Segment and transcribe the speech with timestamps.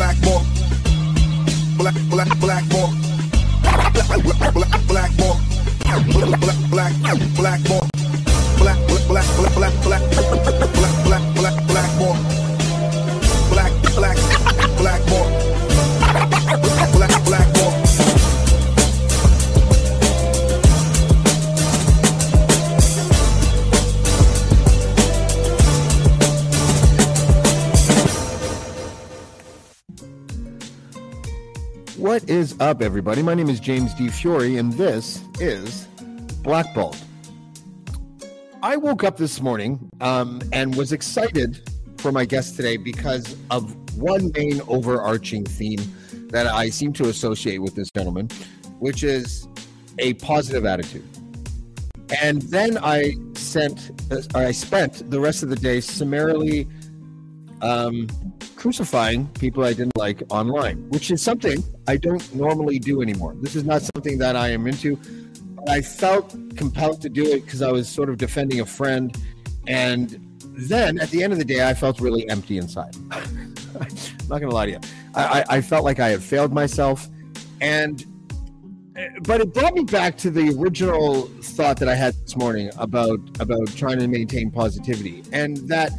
[0.00, 0.44] black mark.
[1.76, 2.90] Black, black, black mark.
[3.92, 4.08] Black,
[4.54, 5.38] black, black mark.
[5.84, 6.94] Black, black, black
[7.36, 7.86] black mark.
[8.56, 10.02] Black, black, black, black, black,
[11.04, 11.69] black, black, black.
[32.00, 33.22] What is up, everybody?
[33.22, 35.86] My name is James Di Fiore, and this is
[36.42, 36.96] Blackballed.
[38.62, 41.60] I woke up this morning um, and was excited
[41.98, 45.80] for my guest today because of one main overarching theme
[46.30, 48.30] that I seem to associate with this gentleman,
[48.78, 49.46] which is
[49.98, 51.04] a positive attitude.
[52.22, 53.90] And then I sent,
[54.34, 56.66] I spent the rest of the day summarily
[57.62, 58.08] um,
[58.56, 63.34] crucifying people I didn't like online, which is something I don't normally do anymore.
[63.40, 64.98] This is not something that I am into.
[65.68, 69.16] I felt compelled to do it because I was sort of defending a friend.
[69.66, 72.96] And then at the end of the day, I felt really empty inside.
[73.10, 73.54] I'm
[74.28, 74.80] not going to lie to you.
[75.14, 77.08] I, I, I felt like I had failed myself.
[77.60, 78.04] And
[79.22, 83.18] but it brought me back to the original thought that I had this morning about
[83.40, 85.92] about trying to maintain positivity, and that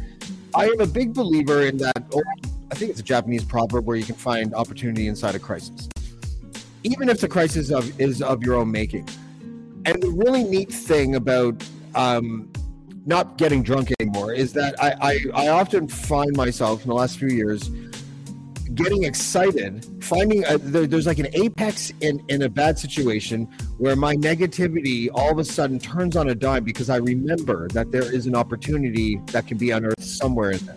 [0.54, 2.04] I am a big believer in that.
[2.12, 2.24] Old,
[2.70, 5.88] I think it's a Japanese proverb where you can find opportunity inside a crisis,
[6.84, 9.08] even if the crisis of, is of your own making.
[9.84, 11.62] And the really neat thing about
[11.94, 12.50] um,
[13.06, 14.94] not getting drunk anymore is that I,
[15.34, 17.70] I, I often find myself in the last few years
[18.74, 23.48] getting excited, finding a, there, there's like an apex in, in a bad situation
[23.82, 27.90] where my negativity all of a sudden turns on a dime because I remember that
[27.90, 30.76] there is an opportunity that can be unearthed somewhere in there.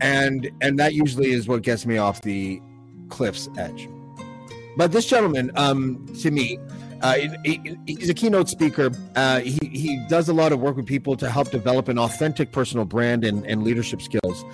[0.00, 2.62] And and that usually is what gets me off the
[3.10, 3.90] cliff's edge.
[4.78, 6.58] But this gentleman, um, to me,
[7.02, 8.90] uh, he, he's a keynote speaker.
[9.14, 12.52] Uh, he, he does a lot of work with people to help develop an authentic
[12.52, 14.46] personal brand and, and leadership skills.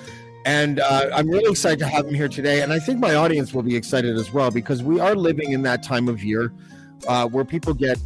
[0.44, 2.62] And uh, I'm really excited to have him here today.
[2.62, 5.62] And I think my audience will be excited as well because we are living in
[5.62, 6.53] that time of year
[7.06, 7.98] uh, where people get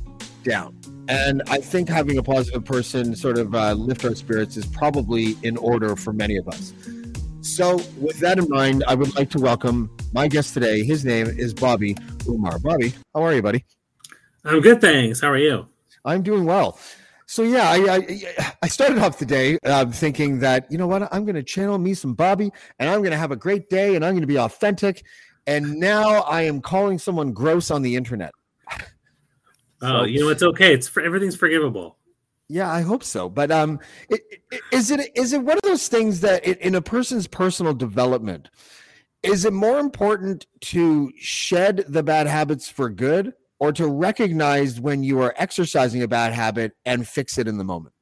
[0.42, 0.76] down.
[1.09, 5.36] And I think having a positive person sort of uh, lift our spirits is probably
[5.42, 6.72] in order for many of us.
[7.41, 10.84] So, with that in mind, I would like to welcome my guest today.
[10.84, 11.97] His name is Bobby
[12.28, 12.59] Umar.
[12.59, 13.64] Bobby, how are you, buddy?
[14.44, 15.20] I'm good, thanks.
[15.20, 15.66] How are you?
[16.04, 16.78] I'm doing well.
[17.26, 21.12] So yeah, I I, I started off the day uh, thinking that you know what
[21.12, 23.97] I'm going to channel me some Bobby, and I'm going to have a great day,
[23.97, 25.04] and I'm going to be authentic.
[25.47, 28.32] And now I am calling someone gross on the internet.
[29.82, 30.72] Oh, you know it's okay.
[30.74, 31.96] It's for everything's forgivable.
[32.48, 33.28] Yeah, I hope so.
[33.28, 36.74] But um, it, it, is it is it one of those things that it, in
[36.74, 38.48] a person's personal development,
[39.22, 45.02] is it more important to shed the bad habits for good, or to recognize when
[45.02, 47.94] you are exercising a bad habit and fix it in the moment?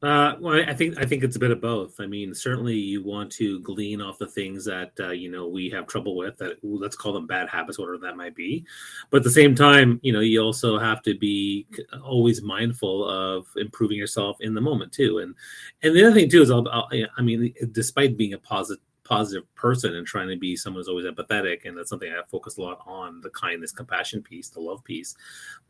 [0.00, 1.98] Uh, well, I think I think it's a bit of both.
[1.98, 5.68] I mean, certainly you want to glean off the things that uh, you know we
[5.70, 6.38] have trouble with.
[6.38, 8.64] That let's call them bad habits, whatever that might be.
[9.10, 11.66] But at the same time, you know, you also have to be
[12.04, 15.18] always mindful of improving yourself in the moment too.
[15.18, 15.34] And
[15.82, 19.42] and the other thing too is, I'll, I'll, I mean, despite being a positive positive
[19.54, 22.60] person and trying to be someone who's always empathetic and that's something i focus a
[22.60, 25.16] lot on the kindness compassion piece the love piece.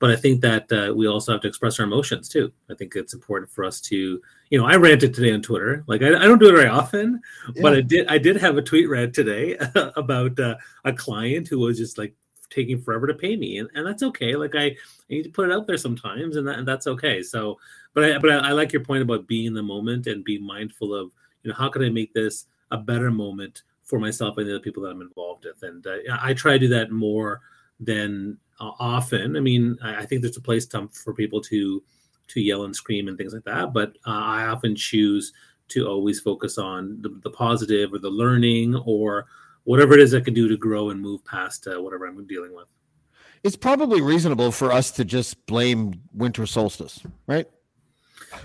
[0.00, 2.52] But i think that uh, we also have to express our emotions too.
[2.68, 5.84] I think it's important for us to you know i ranted today on twitter.
[5.86, 7.20] Like i, I don't do it very often
[7.54, 7.62] yeah.
[7.62, 9.56] but i did i did have a tweet read today
[9.96, 12.14] about uh, a client who was just like
[12.50, 14.34] taking forever to pay me and, and that's okay.
[14.34, 14.76] Like I, I
[15.10, 17.22] need to put it out there sometimes and, that, and that's okay.
[17.22, 17.58] So
[17.94, 20.42] but I, but I, I like your point about being in the moment and being
[20.42, 21.10] mindful of
[21.42, 24.62] you know how can i make this a better moment for myself and the other
[24.62, 25.62] people that I'm involved with.
[25.62, 27.40] And uh, I try to do that more
[27.80, 29.36] than uh, often.
[29.36, 31.82] I mean, I, I, think there's a place to, for people to
[32.28, 35.32] to yell and scream and things like that, but uh, I often choose
[35.68, 39.26] to always focus on the, the, positive or the learning or
[39.64, 42.54] whatever it is I can do to grow and move past uh, whatever I'm dealing
[42.54, 42.66] with.
[43.44, 47.48] It's probably reasonable for us to just blame winter solstice, right?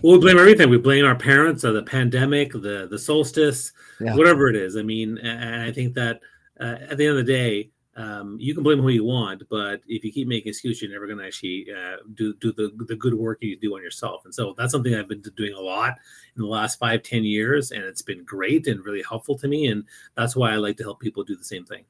[0.02, 0.70] Well, we blame everything.
[0.70, 4.16] We blame our parents, or the pandemic, the the solstice, Yeah.
[4.16, 4.76] whatever it is.
[4.76, 6.20] I mean, and I think that
[6.60, 9.82] uh, at the end of the day, um, you can blame who you want, but
[9.88, 12.96] if you keep making excuses, you're never going to actually uh, do do the the
[12.96, 14.26] good work you do on yourself.
[14.26, 15.94] And so that's something I've been doing a lot
[16.36, 19.68] in the last five, ten years, and it's been great and really helpful to me.
[19.68, 19.84] And
[20.16, 21.86] that's why I like to help people do the same thing.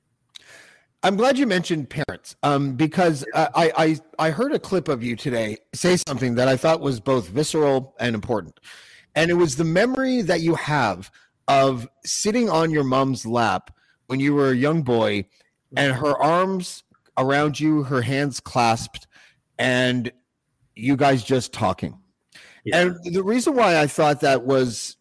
[1.03, 5.03] I'm glad you mentioned parents, um, because uh, I, I I heard a clip of
[5.03, 8.61] you today say something that I thought was both visceral and important,
[9.13, 11.11] and it was the memory that you have
[11.49, 13.75] of sitting on your mom's lap
[14.07, 15.25] when you were a young boy,
[15.75, 16.83] and her arms
[17.17, 19.05] around you, her hands clasped,
[19.59, 20.09] and
[20.73, 21.99] you guys just talking.
[22.63, 22.79] Yeah.
[22.79, 24.95] And the reason why I thought that was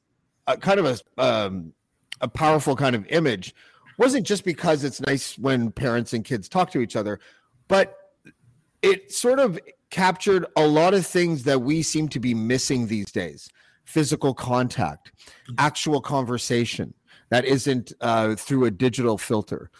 [0.48, 1.72] a, kind of a um,
[2.20, 3.54] a powerful kind of image
[3.98, 7.20] wasn't just because it's nice when parents and kids talk to each other,
[7.68, 7.96] but
[8.82, 9.58] it sort of
[9.90, 13.48] captured a lot of things that we seem to be missing these days
[13.84, 15.10] physical contact,
[15.58, 16.94] actual conversation
[17.30, 19.70] that isn't uh, through a digital filter,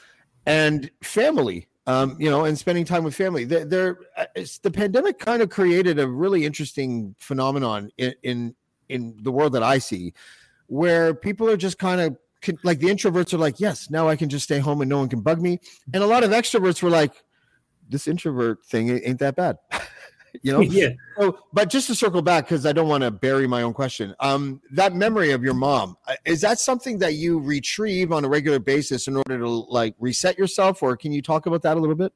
[0.47, 1.69] and family.
[1.85, 3.43] Um, you know, and spending time with family.
[3.43, 4.27] There, uh,
[4.63, 8.55] the pandemic kind of created a really interesting phenomenon in, in
[8.89, 10.15] in the world that I see,
[10.69, 14.17] where people are just kind of can, like the introverts are like, yes, now I
[14.17, 15.61] can just stay home and no one can bug me.
[15.95, 17.13] And a lot of extroverts were like,
[17.89, 19.57] this introvert thing ain't that bad.
[20.43, 20.61] you know?
[20.61, 20.91] yeah.
[21.19, 24.15] So, but just to circle back, because I don't want to bury my own question,
[24.21, 28.29] um, that memory of your mom, uh, is that something that you retrieve on a
[28.29, 30.83] regular basis in order to like reset yourself?
[30.83, 32.13] Or can you talk about that a little bit?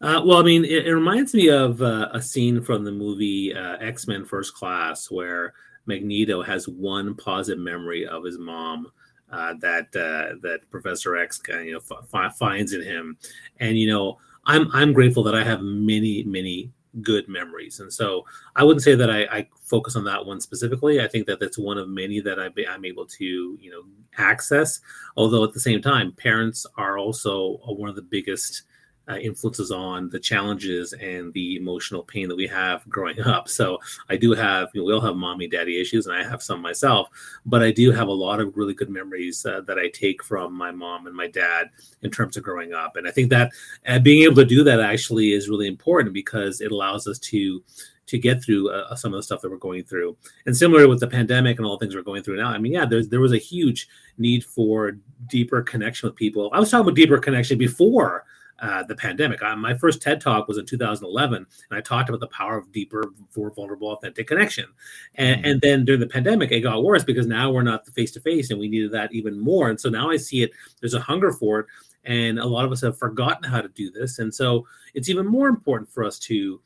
[0.00, 3.52] Uh, well, I mean, it, it reminds me of uh, a scene from the movie
[3.54, 5.54] uh, X Men First Class where
[5.86, 8.92] Magneto has one positive memory of his mom
[9.30, 13.16] uh, that uh, that Professor X kind of, you know f- finds in him,
[13.60, 16.70] and you know I'm I'm grateful that I have many many
[17.02, 18.24] good memories, and so
[18.56, 21.00] I wouldn't say that I, I focus on that one specifically.
[21.00, 23.82] I think that that's one of many that I, I'm able to you know
[24.16, 24.80] access.
[25.16, 28.62] Although at the same time, parents are also one of the biggest
[29.08, 33.48] uh, influences on the challenges and the emotional pain that we have growing up.
[33.48, 33.78] So
[34.08, 36.60] I do have, you know, we all have mommy daddy issues, and I have some
[36.60, 37.08] myself,
[37.46, 40.52] but I do have a lot of really good memories uh, that I take from
[40.52, 41.70] my mom and my dad
[42.02, 42.96] in terms of growing up.
[42.96, 43.52] And I think that
[43.86, 47.62] uh, being able to do that actually is really important because it allows us to
[48.06, 50.16] to get through uh, some of the stuff that we're going through.
[50.46, 52.72] And similar with the pandemic and all the things we're going through now, I mean,
[52.72, 54.96] yeah, there's there was a huge need for
[55.28, 56.50] deeper connection with people.
[56.52, 58.24] I was talking about deeper connection before
[58.60, 59.42] uh, the pandemic.
[59.42, 62.72] I, my first TED talk was in 2011, and I talked about the power of
[62.72, 64.66] deeper, more vulnerable, authentic connection.
[65.14, 65.50] And, mm-hmm.
[65.50, 68.50] and then during the pandemic, it got worse because now we're not face to face,
[68.50, 69.68] and we needed that even more.
[69.68, 70.50] And so now I see it.
[70.80, 71.66] There's a hunger for it,
[72.04, 74.18] and a lot of us have forgotten how to do this.
[74.18, 76.60] And so it's even more important for us to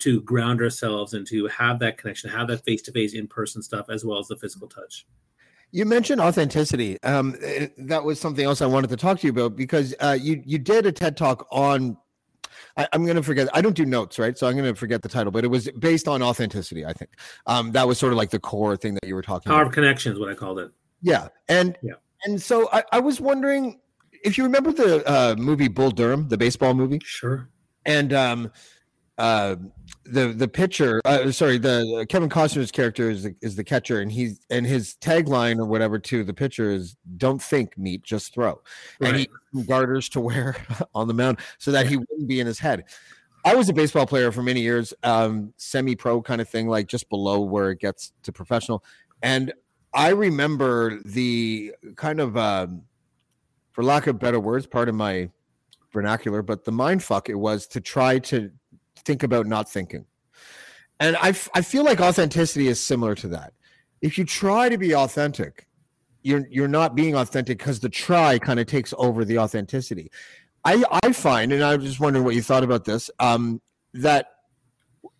[0.00, 3.62] to ground ourselves and to have that connection, have that face to face, in person
[3.62, 5.06] stuff, as well as the physical touch.
[5.70, 7.00] You mentioned authenticity.
[7.02, 7.36] Um,
[7.78, 10.58] that was something else I wanted to talk to you about because uh, you you
[10.58, 11.96] did a TED talk on.
[12.76, 13.48] I, am going to forget.
[13.52, 14.38] I don't do notes, right?
[14.38, 16.86] So I'm going to forget the title, but it was based on authenticity.
[16.86, 17.10] I think
[17.46, 19.50] um, that was sort of like the core thing that you were talking.
[19.50, 19.68] Power about.
[19.68, 20.70] of connections, what I called it.
[21.02, 21.94] Yeah, and yeah,
[22.24, 23.80] and so I, I was wondering
[24.24, 27.00] if you remember the uh, movie Bull Durham, the baseball movie.
[27.04, 27.48] Sure.
[27.84, 28.52] And um,
[29.16, 29.56] uh,
[30.10, 34.10] the the pitcher, uh, sorry, the Kevin Costner's character is the, is the catcher, and
[34.10, 38.60] he's and his tagline or whatever to the pitcher is "Don't think, meat, just throw,"
[39.00, 39.14] right.
[39.14, 40.56] and he garters to wear
[40.94, 42.84] on the mound so that he wouldn't be in his head.
[43.44, 47.08] I was a baseball player for many years, um, semi-pro kind of thing, like just
[47.08, 48.84] below where it gets to professional,
[49.22, 49.52] and
[49.94, 52.82] I remember the kind of, um,
[53.72, 55.30] for lack of better words, part of my
[55.92, 58.50] vernacular, but the mind fuck it was to try to
[59.08, 60.04] think about not thinking.
[61.00, 63.54] And I, f- I feel like authenticity is similar to that.
[64.02, 65.66] If you try to be authentic,
[66.22, 70.10] you're you're not being authentic because the try kind of takes over the authenticity.
[70.64, 73.60] I I find, and I was just wondering what you thought about this, um,
[73.94, 74.26] that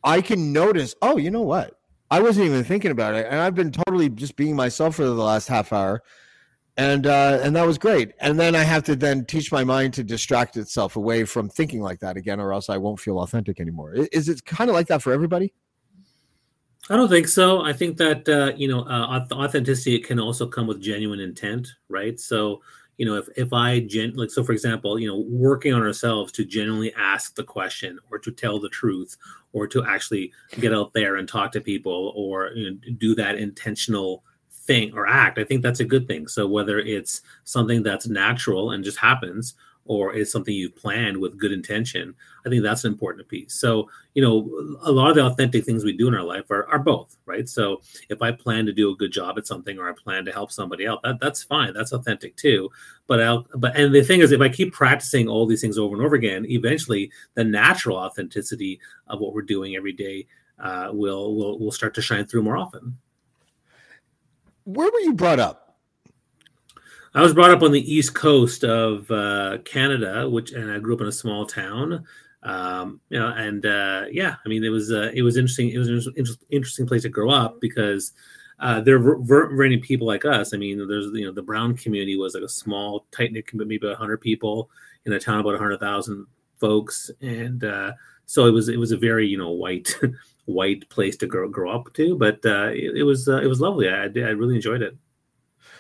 [0.05, 0.95] I can notice.
[1.01, 1.79] Oh, you know what?
[2.11, 5.15] I wasn't even thinking about it, and I've been totally just being myself for the
[5.15, 6.03] last half hour
[6.79, 8.13] and uh, and that was great.
[8.21, 11.83] And then I have to then teach my mind to distract itself away from thinking
[11.83, 13.95] like that again, or else I won't feel authentic anymore.
[13.95, 15.53] Is it kind of like that for everybody?
[16.89, 17.63] I don't think so.
[17.63, 22.19] I think that uh, you know uh, authenticity can also come with genuine intent, right?
[22.19, 22.63] So
[22.97, 26.31] you know if if I gen like so for example, you know working on ourselves
[26.33, 29.17] to genuinely ask the question or to tell the truth
[29.53, 33.35] or to actually get out there and talk to people or you know, do that
[33.35, 34.23] intentional
[34.69, 36.29] thing or act, I think that's a good thing.
[36.29, 39.55] So whether it's something that's natural and just happens,
[39.89, 42.15] or it's something you've planned with good intention.
[42.45, 43.55] I think that's an important piece.
[43.55, 44.37] So, you know,
[44.83, 47.49] a lot of the authentic things we do in our life are, are both, right?
[47.49, 50.33] So if I plan to do a good job at something or I plan to
[50.33, 51.73] help somebody out, that, that's fine.
[51.73, 52.71] That's authentic too.
[53.07, 55.97] But I'll, but, and the thing is, if I keep practicing all these things over
[55.97, 60.27] and over again, eventually the natural authenticity of what we're doing every day
[60.59, 62.99] uh, will, will, will start to shine through more often.
[64.69, 65.79] Where were you brought up?
[67.15, 70.95] I was brought up on the east coast of uh, Canada, which and I grew
[70.95, 72.05] up in a small town.
[72.43, 75.71] Um, you know, and uh, yeah, I mean, it was uh, it was interesting.
[75.71, 76.15] It was an
[76.51, 78.13] interesting place to grow up because
[78.61, 80.53] uh, there weren't very many people like us.
[80.53, 83.79] I mean, there's you know the Brown community was like a small, tight knit community,
[83.83, 84.69] maybe hundred people
[85.07, 86.27] in a town about hundred thousand
[86.59, 87.93] folks, and uh,
[88.27, 89.97] so it was it was a very you know white
[90.49, 92.17] white place to grow grow up to.
[92.17, 93.89] But uh, it, it was uh, it was lovely.
[93.89, 94.97] I, I really enjoyed it.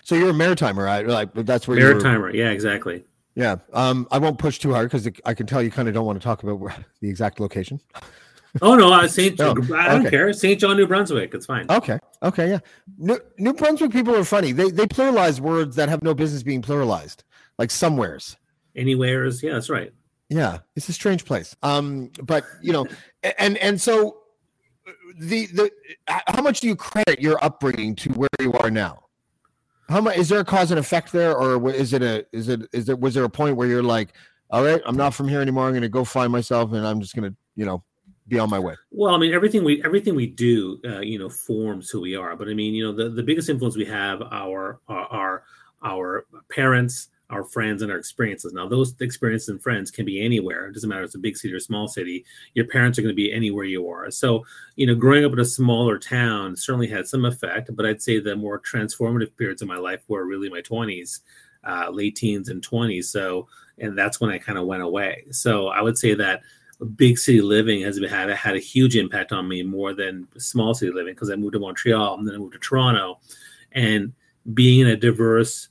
[0.03, 1.07] So you're a maritimer, right?
[1.07, 2.33] Like that's where you maritimer.
[2.33, 3.05] Yeah, exactly.
[3.35, 3.57] Yeah.
[3.73, 6.21] Um, I won't push too hard because I can tell you kind of don't want
[6.21, 6.61] to talk about
[7.01, 7.81] the exact location.
[8.63, 9.39] oh no, uh, Saint.
[9.39, 10.11] no, I don't okay.
[10.11, 10.33] care.
[10.33, 11.35] Saint John, New Brunswick.
[11.35, 11.67] It's fine.
[11.71, 11.99] Okay.
[12.23, 12.51] Okay.
[12.51, 12.59] Yeah.
[12.97, 14.53] New, New Brunswick people are funny.
[14.53, 17.23] They they pluralize words that have no business being pluralized,
[17.59, 18.37] like somewheres.
[18.75, 19.43] Anywheres.
[19.43, 19.93] Yeah, that's right.
[20.29, 21.57] Yeah, it's a strange place.
[21.63, 22.87] Um, but you know,
[23.39, 24.19] and and so
[25.19, 25.71] the the
[26.07, 29.05] how much do you credit your upbringing to where you are now?
[29.89, 32.63] How much is there a cause and effect there, or is it a is it
[32.73, 34.13] is it was there a point where you're like,
[34.51, 35.67] all right, I'm not from here anymore.
[35.67, 37.83] I'm going to go find myself, and I'm just going to you know
[38.29, 38.75] be on my way.
[38.91, 42.37] Well, I mean, everything we everything we do, uh, you know, forms who we are.
[42.37, 45.45] But I mean, you know, the the biggest influence we have our our,
[45.83, 48.53] our parents, our friends and our experiences.
[48.53, 50.67] Now, those experiences and friends can be anywhere.
[50.67, 52.25] It doesn't matter if it's a big city or small city.
[52.55, 54.11] Your parents are going to be anywhere you are.
[54.11, 57.75] So, you know, growing up in a smaller town certainly had some effect.
[57.75, 61.21] But I'd say the more transformative periods of my life were really my 20s,
[61.65, 63.05] uh, late teens and 20s.
[63.05, 63.47] So,
[63.79, 65.27] and that's when I kind of went away.
[65.31, 66.41] So I would say that
[66.97, 70.93] big city living has had had a huge impact on me more than small city
[70.93, 73.19] living because I moved to Montreal and then I moved to Toronto,
[73.73, 74.13] and
[74.55, 75.69] being in a diverse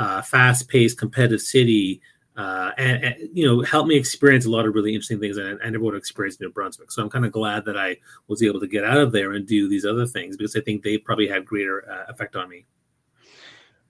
[0.00, 2.00] uh, fast-paced, competitive city,
[2.34, 5.52] uh, and, and, you know, helped me experience a lot of really interesting things I,
[5.62, 6.90] I never would have experienced in New Brunswick.
[6.90, 9.46] So I'm kind of glad that I was able to get out of there and
[9.46, 12.64] do these other things because I think they probably had greater uh, effect on me.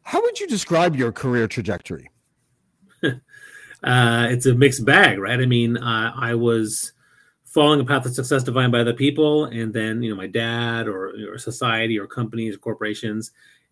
[0.03, 2.11] How would you describe your career trajectory?
[3.83, 5.41] Uh, it's a mixed bag, right?
[5.41, 6.93] I mean, uh, I was
[7.45, 10.87] following a path of success defined by other people, and then you know, my dad
[10.87, 13.31] or, or society or companies or corporations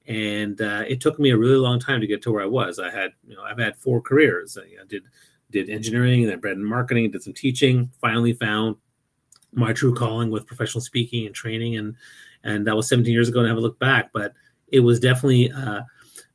[0.08, 2.78] and uh, it took me a really long time to get to where I was.
[2.78, 4.56] I had, you know, I've had four careers.
[4.58, 5.04] I, did
[5.50, 7.90] did engineering and then bred in marketing, did some teaching.
[8.00, 8.76] Finally found
[9.52, 11.94] my true calling with professional speaking and training, and
[12.42, 13.40] and that was 17 years ago.
[13.40, 14.32] And I haven't looked back, but
[14.68, 15.82] it was definitely uh,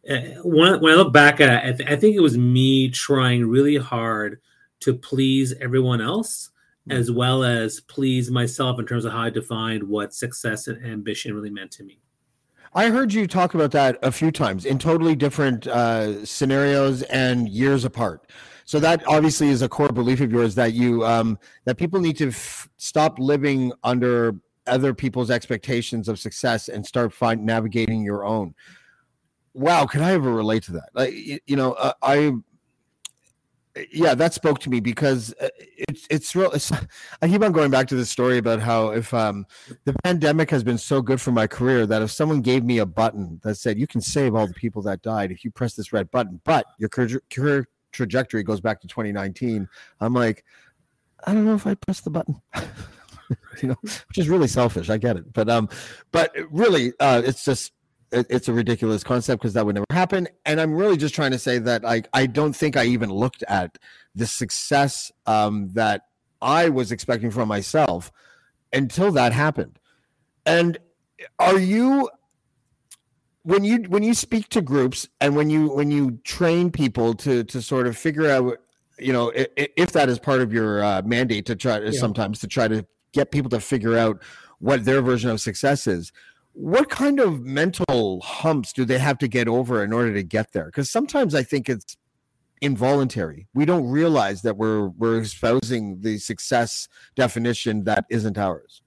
[0.08, 3.77] eh, when, when I look back at it, I think it was me trying really
[3.77, 4.39] hard
[4.82, 6.51] to please everyone else
[6.88, 7.00] mm-hmm.
[7.00, 11.34] as well as please myself in terms of how I defined what success and ambition
[11.34, 12.00] really meant to me.
[12.75, 17.48] I heard you talk about that a few times in totally different uh, scenarios and
[17.48, 18.30] years apart.
[18.65, 22.18] So that obviously is a core belief of yours that you um, that people need
[22.18, 28.25] to f- stop living under other people's expectations of success and start find navigating your
[28.25, 28.56] own.
[29.53, 30.89] Wow, can I ever relate to that?
[30.94, 32.34] Like you know, uh, I
[33.92, 36.51] yeah, that spoke to me because uh, it's it's real.
[36.51, 36.72] It's,
[37.22, 39.46] I keep on going back to the story about how if um,
[39.86, 42.86] the pandemic has been so good for my career that if someone gave me a
[42.86, 45.92] button that said you can save all the people that died if you press this
[45.92, 49.68] red button, but your career, trajectory goes back to 2019,
[50.00, 50.44] I'm like,
[51.25, 52.42] I don't know if I press the button.
[53.62, 54.89] you know, which is really selfish.
[54.89, 55.68] I get it, but um,
[56.12, 57.72] but really, uh, it's just
[58.13, 60.27] it, it's a ridiculous concept because that would never happen.
[60.46, 63.43] And I'm really just trying to say that like I don't think I even looked
[63.48, 63.77] at
[64.15, 66.03] the success um, that
[66.41, 68.12] I was expecting from myself
[68.72, 69.79] until that happened.
[70.46, 70.77] And
[71.39, 72.10] are you
[73.43, 77.43] when you when you speak to groups and when you when you train people to
[77.46, 78.58] to sort of figure out
[79.00, 82.00] you know if, if that is part of your uh, mandate to try to yeah.
[82.00, 84.22] sometimes to try to get people to figure out
[84.60, 86.12] what their version of success is
[86.53, 90.51] what kind of mental humps do they have to get over in order to get
[90.53, 90.65] there?
[90.65, 91.98] Because sometimes I think it's
[92.62, 93.48] involuntary.
[93.53, 98.83] We don't realize that we're we're espousing the success definition that isn't ours.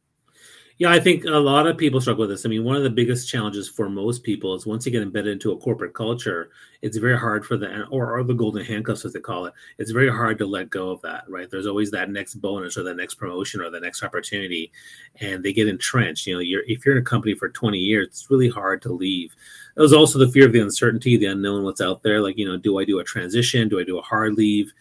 [0.78, 2.44] Yeah, I think a lot of people struggle with this.
[2.44, 5.32] I mean, one of the biggest challenges for most people is once you get embedded
[5.32, 6.50] into a corporate culture,
[6.82, 9.54] it's very hard for the or, or the golden handcuffs as they call it.
[9.78, 11.50] It's very hard to let go of that, right?
[11.50, 14.70] There's always that next bonus or the next promotion or the next opportunity,
[15.18, 16.26] and they get entrenched.
[16.26, 18.92] You know, you're if you're in a company for 20 years, it's really hard to
[18.92, 19.34] leave.
[19.76, 22.20] There's also the fear of the uncertainty, the unknown, what's out there.
[22.20, 23.70] Like, you know, do I do a transition?
[23.70, 24.74] Do I do a hard leave?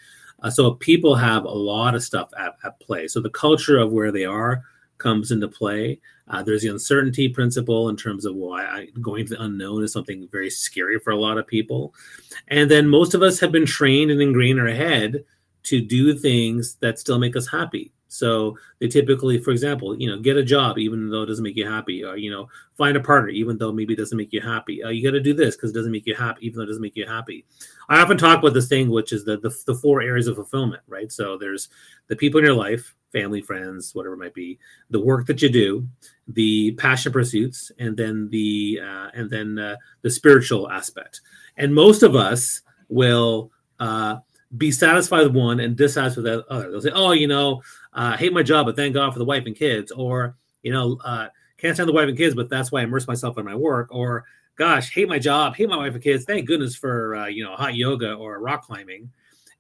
[0.44, 3.08] Uh, so people have a lot of stuff at, at play.
[3.08, 4.66] So the culture of where they are
[4.98, 6.00] comes into play.
[6.28, 9.94] Uh, there's the uncertainty principle in terms of why I, going to the unknown is
[9.94, 11.94] something very scary for a lot of people.
[12.48, 15.24] And then most of us have been trained and ingrained in our head
[15.64, 17.92] to do things that still make us happy.
[18.08, 21.58] So they typically, for example, you know, get a job even though it doesn't make
[21.58, 22.48] you happy, or you know,
[22.78, 24.84] find a partner even though maybe it doesn't make you happy.
[24.84, 26.68] Uh, you got to do this because it doesn't make you happy, even though it
[26.68, 27.46] doesn't make you happy.
[27.90, 30.84] I often talk about this thing, which is the, the the four areas of fulfillment,
[30.88, 31.12] right?
[31.12, 31.68] So there's
[32.08, 35.50] the people in your life, family, friends, whatever it might be, the work that you
[35.50, 35.88] do,
[36.28, 41.22] the passion pursuits, and then the uh, and then uh, the spiritual aspect.
[41.58, 44.18] And most of us will uh,
[44.58, 46.72] be satisfied with one and dissatisfied with the other.
[46.72, 47.62] They'll say, "Oh, you know,
[47.94, 50.74] uh, I hate my job, but thank God for the wife and kids," or you
[50.74, 53.46] know, uh, can't stand the wife and kids, but that's why I immerse myself in
[53.46, 54.26] my work, or
[54.58, 56.26] gosh, hate my job, hate my wife and kids.
[56.26, 59.10] Thank goodness for uh, you know hot yoga or rock climbing,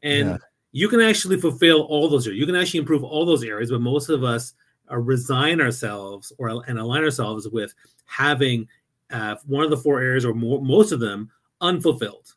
[0.03, 0.37] and yeah.
[0.75, 2.37] You can actually fulfill all those areas.
[2.37, 4.55] You can actually improve all those areas, but most of us
[4.91, 8.67] uh, resign ourselves or and align ourselves with having
[9.09, 12.35] uh, one of the four areas or more, most of them unfulfilled.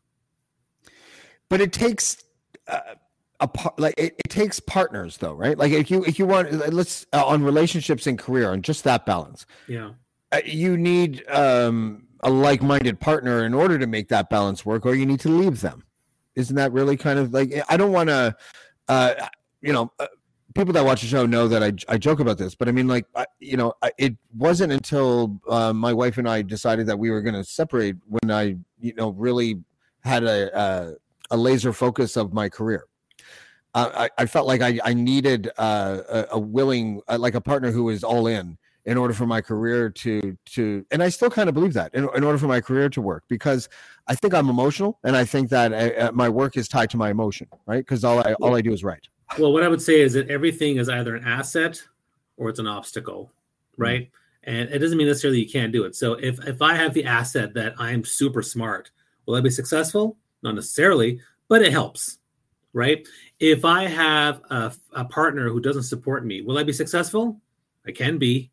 [1.48, 2.22] But it takes
[2.68, 2.94] uh,
[3.40, 6.52] a part like it, it, takes partners though right like if you if you want
[6.72, 9.90] let's uh, on relationships and career and just that balance yeah
[10.32, 14.94] uh, you need um a like-minded partner in order to make that balance work or
[14.94, 15.82] you need to leave them
[16.38, 18.34] isn't that really kind of like i don't want to
[18.88, 19.14] uh
[19.60, 20.06] you know uh,
[20.54, 22.88] people that watch the show know that I, I joke about this, but I mean,
[22.88, 26.98] like, I, you know, I, it wasn't until uh, my wife and I decided that
[26.98, 29.62] we were going to separate when I, you know, really
[30.02, 30.94] had a, a,
[31.30, 32.86] a laser focus of my career.
[33.74, 37.40] Uh, I, I felt like I, I needed uh, a, a, willing, uh, like a
[37.40, 41.28] partner who was all in, in order for my career to to, and I still
[41.28, 43.68] kind of believe that in, in order for my career to work because
[44.06, 46.96] I think I'm emotional, and I think that uh, uh, my work is tied to
[46.96, 47.84] my emotion, right?
[47.84, 49.06] Because all I all I do is write.
[49.38, 51.82] Well, what I would say is that everything is either an asset
[52.38, 53.82] or it's an obstacle, mm-hmm.
[53.82, 54.10] right?
[54.44, 55.94] And it doesn't mean necessarily you can't do it.
[55.94, 58.90] So if if I have the asset that I'm super smart,
[59.26, 60.16] will I be successful?
[60.42, 62.18] Not necessarily, but it helps,
[62.72, 63.06] right?
[63.38, 67.38] If I have a, a partner who doesn't support me, will I be successful?
[67.86, 68.50] I can be,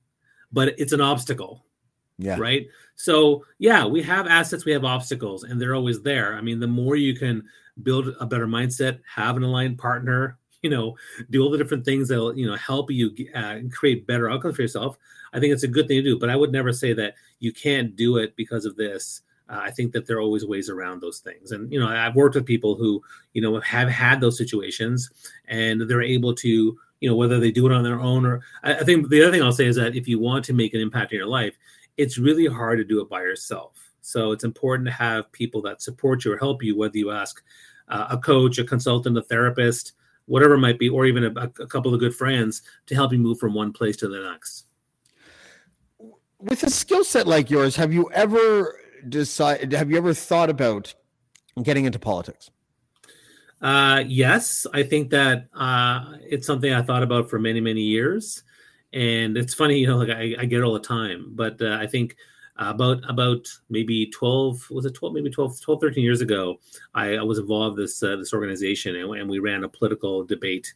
[0.56, 1.64] but it's an obstacle.
[2.18, 2.38] Yeah.
[2.40, 2.68] Right.
[2.96, 6.36] So, yeah, we have assets, we have obstacles, and they're always there.
[6.36, 7.44] I mean, the more you can
[7.84, 10.96] build a better mindset, have an aligned partner, you know,
[11.30, 14.62] do all the different things that'll, you know, help you uh, create better outcomes for
[14.62, 14.98] yourself.
[15.34, 16.18] I think it's a good thing to do.
[16.18, 19.72] But I would never say that you can't do it because of this uh, I
[19.72, 21.52] think that there are always ways around those things.
[21.52, 23.02] And, you know, I've worked with people who,
[23.34, 25.10] you know, have had those situations
[25.48, 28.78] and they're able to, you know, whether they do it on their own or I,
[28.78, 30.82] I think the other thing I'll say is that if you want to make an
[30.82, 31.56] impact in your life,
[31.98, 33.92] it's really hard to do it by yourself.
[34.02, 37.44] So it's important to have people that support you or help you, whether you ask
[37.90, 39.94] uh, a coach, a consultant, a therapist,
[40.26, 43.20] whatever it might be, or even a, a couple of good friends to help you
[43.20, 44.66] move from one place to the next.
[46.40, 49.74] With a skill set like yours, have you ever decided?
[49.74, 50.96] Have you ever thought about
[51.62, 52.50] getting into politics?
[53.62, 58.44] Uh, yes, I think that uh, it's something I thought about for many, many years.
[58.94, 61.32] And it's funny, you know, like I, I get all the time.
[61.36, 62.16] But uh, I think
[62.58, 66.58] about about maybe 12 was it 12 maybe 12 12 13 years ago
[66.94, 70.74] i, I was involved this uh, this organization and, and, we ran a political debate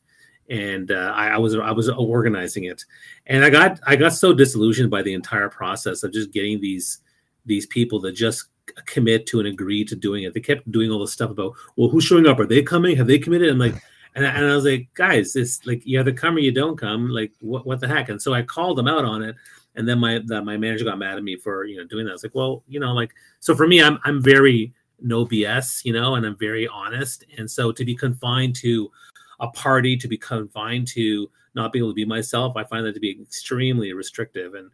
[0.49, 2.83] and uh, I, I, was i was organizing it
[3.27, 6.99] and i got i got so disillusioned by the entire process of just getting these
[7.45, 8.47] these people that just
[8.85, 10.33] commit to and agree to doing it.
[10.33, 12.39] They kept doing all this stuff about, well, who's showing up?
[12.39, 12.95] Are they coming?
[12.97, 13.49] Have they committed?
[13.49, 13.75] And like,
[14.15, 17.09] and, and I was like, guys, it's like you either come or you don't come.
[17.09, 18.09] Like, what what the heck?
[18.09, 19.35] And so I called them out on it.
[19.75, 22.11] And then my that my manager got mad at me for you know doing that.
[22.11, 25.85] I was like, well, you know, like so for me, I'm I'm very no BS,
[25.85, 27.23] you know, and I'm very honest.
[27.37, 28.91] And so to be confined to
[29.39, 32.93] a party, to be confined to not being able to be myself, I find that
[32.93, 34.55] to be extremely restrictive.
[34.55, 34.69] And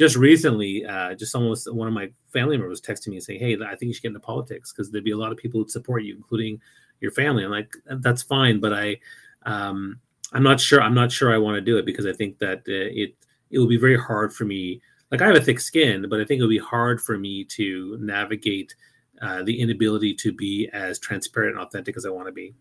[0.00, 3.22] just recently, uh, just someone was one of my family members was texting me and
[3.22, 5.36] saying, "Hey, I think you should get into politics because there'd be a lot of
[5.36, 6.58] people who'd support you, including
[7.02, 8.98] your family." I'm like, "That's fine, but I,
[9.42, 10.00] um,
[10.32, 10.80] I'm not sure.
[10.80, 13.14] I'm not sure I want to do it because I think that uh, it
[13.50, 14.80] it will be very hard for me.
[15.10, 17.44] Like I have a thick skin, but I think it would be hard for me
[17.56, 18.74] to navigate
[19.20, 22.54] uh, the inability to be as transparent and authentic as I want to be."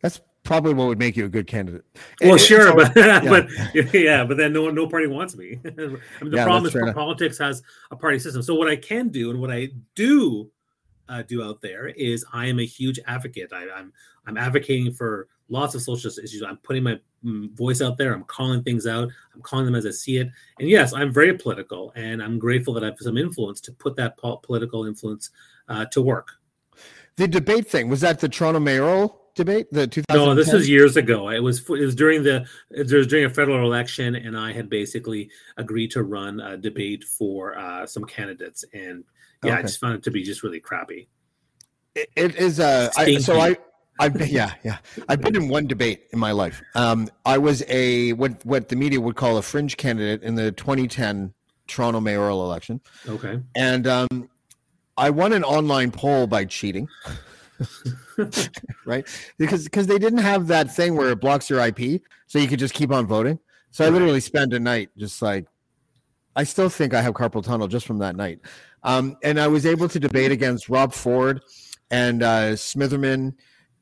[0.00, 1.84] That's probably what would make you a good candidate.
[2.20, 3.20] Well, And sure, but yeah.
[3.28, 3.48] but
[3.92, 5.60] yeah, but then no no party wants me.
[5.66, 6.94] I mean, the Yeah, problem is enough.
[6.94, 8.42] politics has a party system.
[8.42, 10.50] So what I can do and what I do
[11.08, 13.52] uh, do out there is I am a huge advocate.
[13.52, 13.92] I, I'm
[14.26, 16.42] I'm advocating for lots of social issues.
[16.42, 18.14] I'm putting my mm, voice out there.
[18.14, 19.10] I'm calling things out.
[19.34, 20.30] I'm calling them as I see it.
[20.58, 23.96] And yes, I'm very political, and I'm grateful that I have some influence to put
[23.96, 25.30] that po- political influence
[25.68, 26.28] uh, to work.
[27.16, 30.16] the debate thing was that the Toronto mayoral debate, the 2010.
[30.16, 31.28] No, this was years ago.
[31.30, 34.68] It was it was during the it was during a federal election, and I had
[34.70, 39.04] basically agreed to run a debate for uh, some candidates, and
[39.42, 41.08] yeah, I just found it to be just really crappy.
[41.94, 43.56] It- it is uh I, so I
[44.00, 46.60] I've been, yeah yeah I've been in one debate in my life.
[46.74, 50.50] Um, I was a what what the media would call a fringe candidate in the
[50.50, 51.32] 2010
[51.68, 54.28] Toronto mayoral election, Okay, and um,
[54.96, 56.88] I won an online poll by cheating.
[58.86, 59.06] right?
[59.38, 62.58] Because because they didn't have that thing where it blocks your ip so you could
[62.58, 63.38] just keep on voting.
[63.70, 65.46] So i literally spent a night just like
[66.36, 68.40] i still think i have carpal tunnel just from that night.
[68.82, 71.42] Um, and i was able to debate against rob ford
[71.90, 73.34] and uh, smitherman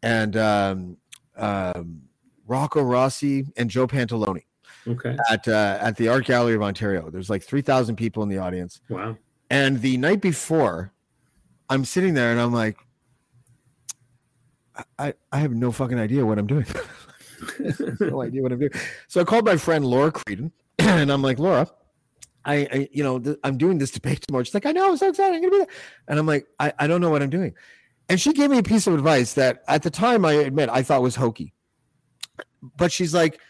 [0.03, 0.97] and um,
[1.37, 2.03] um,
[2.47, 4.42] rocco rossi and joe pantalone
[4.87, 7.11] okay, at uh, at the art gallery of ontario.
[7.11, 8.81] There's like 3000 people in the audience.
[8.88, 9.16] Wow,
[9.51, 10.92] and the night before,
[11.68, 12.79] I'm sitting there and I'm like,
[14.98, 16.66] I, I have no fucking idea what I'm doing.
[18.00, 18.72] no idea what I'm doing.
[19.08, 21.68] So I called my friend Laura Creedon and I'm like, Laura,
[22.44, 24.44] I, I you know, th- I'm doing this debate tomorrow.
[24.44, 25.35] She's like, I know, I'm so excited.
[25.35, 25.74] I'm gonna be there.
[26.08, 27.54] And I'm like, I, I don't know what I'm doing.
[28.08, 30.82] And she gave me a piece of advice that at the time I admit I
[30.82, 31.52] thought was hokey.
[32.76, 33.40] But she's like,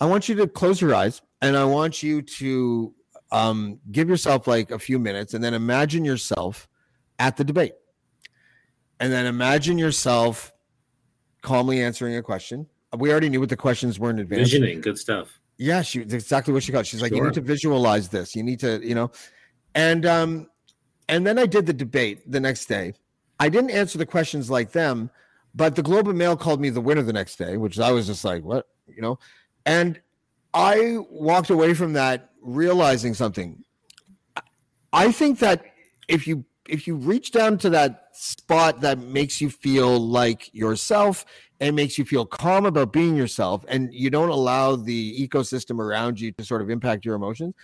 [0.00, 2.94] I want you to close your eyes and I want you to
[3.30, 6.68] um, give yourself like a few minutes and then imagine yourself
[7.18, 7.72] at the debate.
[9.00, 10.51] And then imagine yourself
[11.42, 12.66] calmly answering a question.
[12.96, 14.50] We already knew what the questions were in advance.
[14.50, 15.40] visioning, good stuff.
[15.58, 16.86] Yeah, she exactly what she got.
[16.86, 18.34] She's like, you need to visualize this.
[18.34, 19.10] You need to, you know,
[19.74, 20.48] and um,
[21.08, 22.94] and then I did the debate the next day.
[23.38, 25.10] I didn't answer the questions like them,
[25.54, 28.06] but the Globe and Mail called me the winner the next day, which I was
[28.06, 29.18] just like, what, you know,
[29.66, 30.00] and
[30.54, 33.64] I walked away from that realizing something.
[34.92, 35.64] I think that
[36.08, 41.24] if you if you reach down to that spot that makes you feel like yourself
[41.60, 46.20] and makes you feel calm about being yourself and you don't allow the ecosystem around
[46.20, 47.54] you to sort of impact your emotions,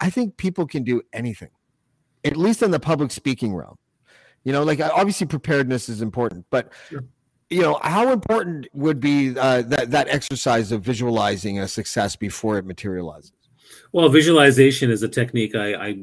[0.00, 1.50] I think people can do anything.
[2.24, 3.76] At least in the public speaking realm.
[4.44, 7.04] You know, like obviously preparedness is important, but Sure.
[7.50, 12.58] you know, how important would be uh, that that exercise of visualizing a success before
[12.58, 13.32] it materializes?
[13.94, 15.96] Well, visualization is a technique I, I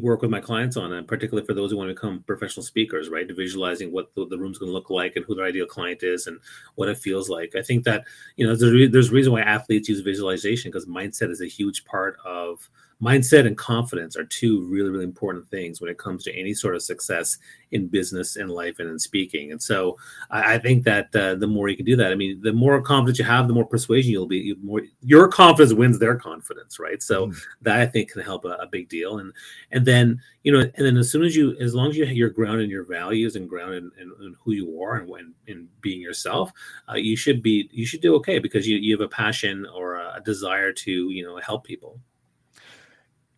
[0.00, 3.10] work with my clients on, and particularly for those who want to become professional speakers,
[3.10, 3.30] right?
[3.30, 6.28] Visualizing what the, the room's going to look like and who their ideal client is
[6.28, 6.40] and
[6.76, 7.54] what it feels like.
[7.54, 8.04] I think that
[8.36, 11.42] you know there's a, re- there's a reason why athletes use visualization because mindset is
[11.42, 12.70] a huge part of
[13.02, 16.74] mindset and confidence are two really really important things when it comes to any sort
[16.74, 17.36] of success
[17.72, 19.50] in business and life and in speaking.
[19.50, 19.96] And so
[20.30, 22.80] I, I think that uh, the more you can do that, I mean, the more
[22.80, 24.38] confidence you have, the more persuasion you'll be.
[24.38, 27.02] You more your confidence wins their confidence, right?
[27.02, 27.32] So
[27.62, 29.18] that I think can help a, a big deal.
[29.18, 29.32] And
[29.72, 32.30] and then you know, and then as soon as you, as long as you you're
[32.30, 35.68] grounded in your values and grounded in, in, in who you are and when in
[35.80, 36.52] being yourself,
[36.88, 39.96] uh, you should be you should do okay because you you have a passion or
[39.96, 42.00] a desire to you know help people.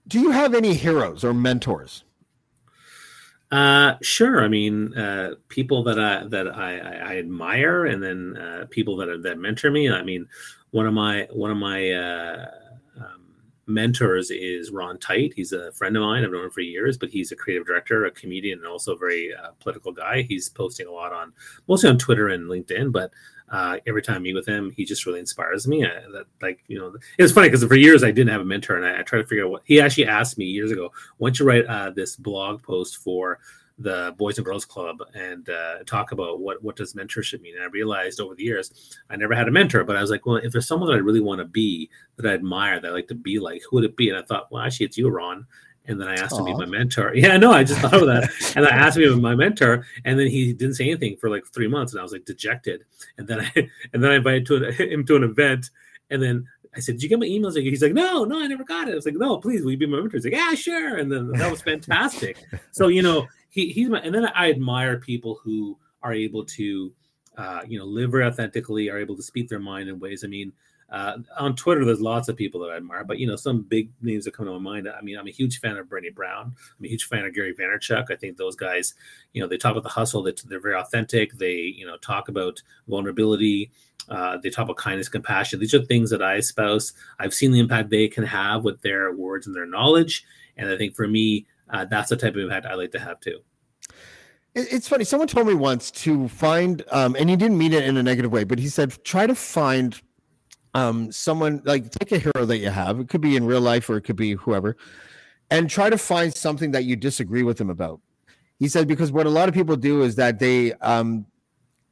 [0.08, 2.04] Do you have any heroes or mentors?
[3.50, 4.42] Uh, sure.
[4.42, 8.96] I mean, uh, people that I that I, I, I admire, and then uh, people
[8.96, 9.90] that that mentor me.
[9.90, 10.28] I mean,
[10.70, 12.46] one of my one of my uh,
[12.98, 13.24] um,
[13.66, 15.32] mentors is Ron Tite.
[15.34, 16.24] He's a friend of mine.
[16.24, 18.98] I've known him for years, but he's a creative director, a comedian, and also a
[18.98, 20.22] very uh, political guy.
[20.22, 21.32] He's posting a lot on
[21.68, 23.12] mostly on Twitter and LinkedIn, but
[23.50, 25.84] uh, every time I meet with him, he just really inspires me.
[25.84, 28.76] I, that, like you know, it's funny because for years I didn't have a mentor,
[28.76, 30.92] and I, I tried to figure out what he actually asked me years ago.
[31.18, 33.38] Why don't you write uh, this blog post for
[33.78, 37.54] the Boys and Girls Club and uh, talk about what what does mentorship mean?
[37.54, 40.26] And I realized over the years I never had a mentor, but I was like,
[40.26, 42.94] well, if there's someone that I really want to be, that I admire, that I
[42.94, 44.08] like to be like, who would it be?
[44.10, 45.46] And I thought, well, actually, it's you, Ron.
[45.88, 47.12] And then I asked him to be my mentor.
[47.18, 48.30] Yeah, no, I just thought of that.
[48.54, 51.30] And I asked him to be my mentor, and then he didn't say anything for
[51.30, 52.84] like three months, and I was like dejected.
[53.16, 53.50] And then I
[53.92, 55.70] and then I invited to an, him to an event,
[56.10, 56.46] and then
[56.76, 58.92] I said, "Did you get my emails?" He's like, "No, no, I never got it."
[58.92, 61.10] I was like, "No, please, will you be my mentor?" He's like, "Yeah, sure." And
[61.10, 62.36] then that was fantastic.
[62.70, 66.92] so you know, he, he's my, and then I admire people who are able to,
[67.36, 70.22] uh, you know, live very authentically, are able to speak their mind in ways.
[70.22, 70.52] I mean,
[70.90, 73.90] Uh, on Twitter, there's lots of people that I admire, but you know, some big
[74.00, 74.88] names that come to my mind.
[74.88, 76.54] I mean, I'm a huge fan of Brené Brown.
[76.78, 78.10] I'm a huge fan of Gary Vaynerchuk.
[78.10, 78.94] I think those guys,
[79.32, 80.22] you know, they talk about the hustle.
[80.22, 81.34] They, they're very authentic.
[81.34, 83.70] They, you know, talk about vulnerability.
[84.08, 85.60] Uh, they talk about kindness, compassion.
[85.60, 86.94] These are things that I espouse.
[87.18, 90.24] I've seen the impact they can have with their words and their knowledge,
[90.56, 93.20] and I think for me, uh, that's the type of impact I like to have
[93.20, 93.40] too.
[94.54, 95.04] It's funny.
[95.04, 98.32] Someone told me once to find, um, and he didn't mean it in a negative
[98.32, 100.00] way, but he said try to find
[100.74, 103.00] um, someone like take a hero that you have.
[103.00, 104.76] It could be in real life or it could be whoever,
[105.50, 108.00] and try to find something that you disagree with them about.
[108.58, 111.26] He said because what a lot of people do is that they um,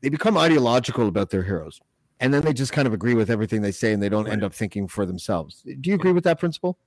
[0.00, 1.80] they become ideological about their heroes,
[2.20, 4.32] and then they just kind of agree with everything they say, and they don't right.
[4.32, 5.62] end up thinking for themselves.
[5.62, 6.78] Do you agree with that principle?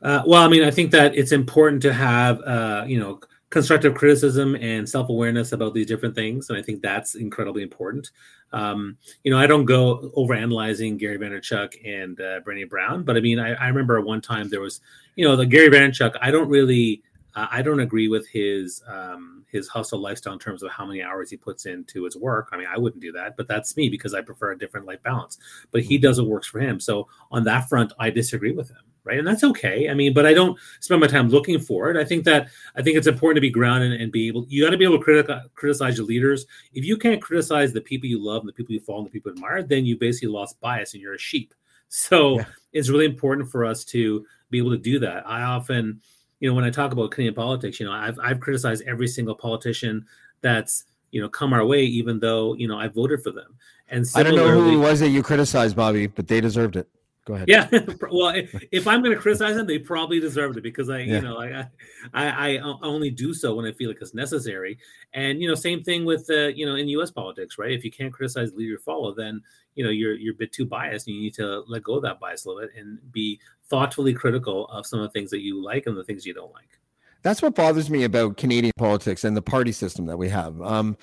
[0.00, 3.94] Uh, well, I mean, I think that it's important to have, uh, you know, constructive
[3.94, 8.10] criticism and self awareness about these different things, and I think that's incredibly important.
[8.52, 13.16] Um, you know, I don't go over analyzing Gary Vaynerchuk and uh, Brené Brown, but
[13.16, 14.80] I mean, I, I remember one time there was,
[15.16, 16.16] you know, the Gary Vaynerchuk.
[16.20, 17.02] I don't really,
[17.34, 21.02] uh, I don't agree with his um, his hustle lifestyle in terms of how many
[21.02, 22.48] hours he puts into his work.
[22.52, 25.02] I mean, I wouldn't do that, but that's me because I prefer a different life
[25.02, 25.38] balance.
[25.70, 26.80] But he does what works for him.
[26.80, 29.18] So on that front, I disagree with him right?
[29.18, 29.88] And that's okay.
[29.88, 31.96] I mean, but I don't spend my time looking for it.
[31.96, 34.44] I think that I think it's important to be grounded and be able.
[34.48, 36.46] You got to be able to criti- criticize your leaders.
[36.74, 39.10] If you can't criticize the people you love and the people you follow and the
[39.10, 41.54] people you admire, then you basically lost bias and you're a sheep.
[41.88, 42.44] So yeah.
[42.72, 45.26] it's really important for us to be able to do that.
[45.26, 46.02] I often,
[46.38, 49.34] you know, when I talk about Canadian politics, you know, I've I've criticized every single
[49.34, 50.04] politician
[50.42, 53.56] that's you know come our way, even though you know I voted for them.
[53.90, 56.88] And I don't know who it was that you criticized, Bobby, but they deserved it.
[57.28, 57.46] Go ahead.
[57.46, 57.68] Yeah.
[58.10, 58.32] well,
[58.72, 61.16] if I'm going to criticize them, they probably deserved it because I, yeah.
[61.16, 61.66] you know, I,
[62.14, 64.78] I, I only do so when I feel like it's necessary.
[65.12, 67.10] And you know, same thing with, uh, you know, in U.S.
[67.10, 67.72] politics, right?
[67.72, 69.42] If you can't criticize the leader you follow, then
[69.74, 72.02] you know you're you're a bit too biased, and you need to let go of
[72.02, 73.38] that bias a little bit and be
[73.68, 76.52] thoughtfully critical of some of the things that you like and the things you don't
[76.54, 76.80] like.
[77.20, 80.62] That's what bothers me about Canadian politics and the party system that we have.
[80.62, 80.96] Um,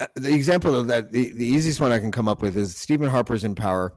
[0.00, 2.76] uh, the example of that, the, the easiest one I can come up with is
[2.76, 3.92] Stephen Harper's in power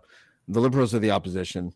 [0.50, 1.74] the liberals are the opposition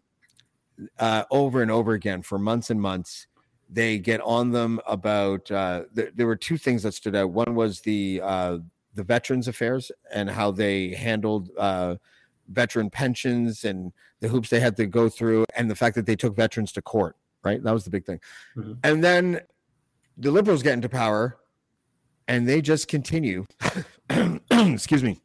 [1.00, 3.28] uh, over and over again for months and months.
[3.70, 5.50] They get on them about.
[5.50, 7.32] Uh, th- there were two things that stood out.
[7.32, 8.58] One was the uh,
[8.94, 11.96] the veterans affairs and how they handled uh,
[12.50, 16.16] veteran pensions and the hoops they had to go through, and the fact that they
[16.16, 17.16] took veterans to court.
[17.44, 18.20] Right, that was the big thing.
[18.56, 18.74] Mm-hmm.
[18.84, 19.42] And then
[20.18, 21.38] the liberals get into power,
[22.28, 23.46] and they just continue.
[24.50, 25.20] excuse me,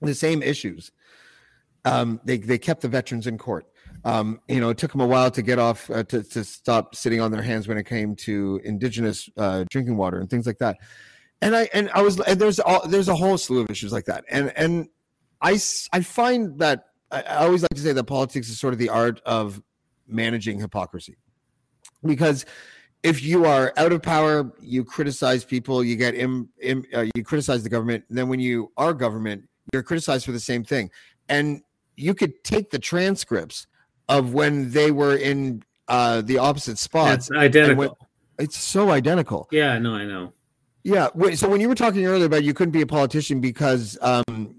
[0.00, 0.90] the same issues
[1.84, 3.66] um, they they kept the veterans in court.
[4.04, 6.94] Um, you know, it took them a while to get off uh, to to stop
[6.94, 10.58] sitting on their hands when it came to indigenous uh, drinking water and things like
[10.58, 10.76] that.
[11.40, 14.04] And I and I was and there's all, there's a whole slew of issues like
[14.06, 14.24] that.
[14.28, 14.88] And and
[15.40, 15.58] I
[15.92, 18.88] I find that I, I always like to say that politics is sort of the
[18.88, 19.62] art of
[20.06, 21.16] managing hypocrisy,
[22.04, 22.44] because
[23.02, 27.22] if you are out of power, you criticize people, you get Im, Im, uh, you
[27.22, 28.04] criticize the government.
[28.08, 30.90] then when you are government, you're criticized for the same thing.
[31.28, 31.60] And
[31.96, 33.66] you could take the transcripts
[34.08, 37.28] of when they were in uh, the opposite spots.
[37.28, 37.76] It's identical.
[37.76, 37.90] When,
[38.38, 39.48] it's so identical.
[39.50, 40.32] Yeah, no, I know.
[40.82, 41.08] Yeah.
[41.34, 44.56] So when you were talking earlier about you couldn't be a politician because um,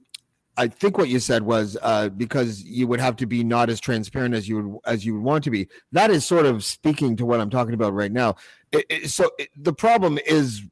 [0.57, 3.79] I think what you said was uh, because you would have to be not as
[3.79, 5.67] transparent as you would as you would want to be.
[5.91, 8.35] That is sort of speaking to what I'm talking about right now.
[8.71, 10.63] It, it, so it, the problem is,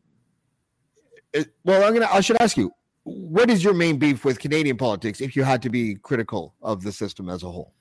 [1.64, 2.10] well, I'm gonna.
[2.12, 2.72] I should ask you
[3.04, 6.84] what is your main beef with Canadian politics if you had to be critical of
[6.84, 7.74] the system as a whole?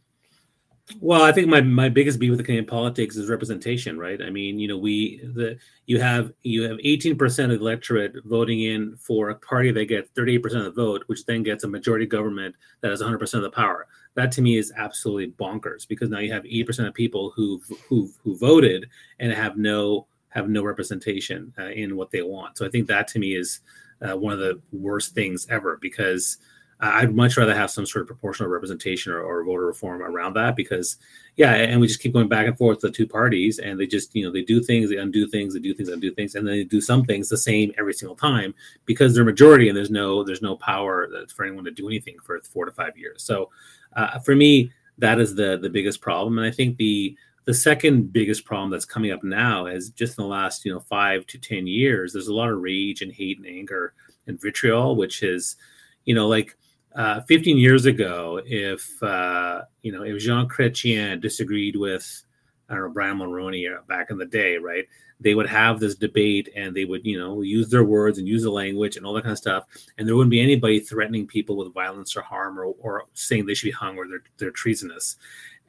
[1.00, 4.20] Well, I think my, my biggest beef with Canadian politics is representation, right?
[4.20, 5.56] I mean, you know, we the
[5.86, 10.10] you have you have 18% of the electorate voting in for a party that gets
[10.10, 13.50] 38% of the vote, which then gets a majority government that has 100% of the
[13.50, 13.86] power.
[14.14, 18.10] That to me is absolutely bonkers because now you have 80% of people who who
[18.22, 18.86] who voted
[19.20, 22.58] and have no have no representation uh, in what they want.
[22.58, 23.60] So I think that to me is
[24.02, 26.38] uh, one of the worst things ever because
[26.82, 30.56] I'd much rather have some sort of proportional representation or, or, voter reform around that
[30.56, 30.96] because,
[31.36, 34.12] yeah, and we just keep going back and forth the two parties, and they just
[34.16, 36.56] you know they do things, they undo things, they do things, undo things, and then
[36.56, 38.52] they do some things the same every single time
[38.84, 42.40] because they're majority and there's no there's no power for anyone to do anything for
[42.40, 43.22] four to five years.
[43.22, 43.50] So,
[43.94, 48.12] uh, for me, that is the the biggest problem, and I think the the second
[48.12, 51.38] biggest problem that's coming up now is just in the last you know five to
[51.38, 53.94] ten years there's a lot of rage and hate and anger
[54.26, 55.56] and vitriol which is
[56.04, 56.56] you know like
[56.94, 62.24] uh, 15 years ago if uh, you know if jean chrétien disagreed with
[62.72, 64.86] I don't know Brian Mulroney back in the day, right?
[65.20, 68.42] They would have this debate and they would, you know, use their words and use
[68.42, 69.66] the language and all that kind of stuff.
[69.98, 73.54] And there wouldn't be anybody threatening people with violence or harm or, or saying they
[73.54, 75.16] should be hung or they're, they're treasonous.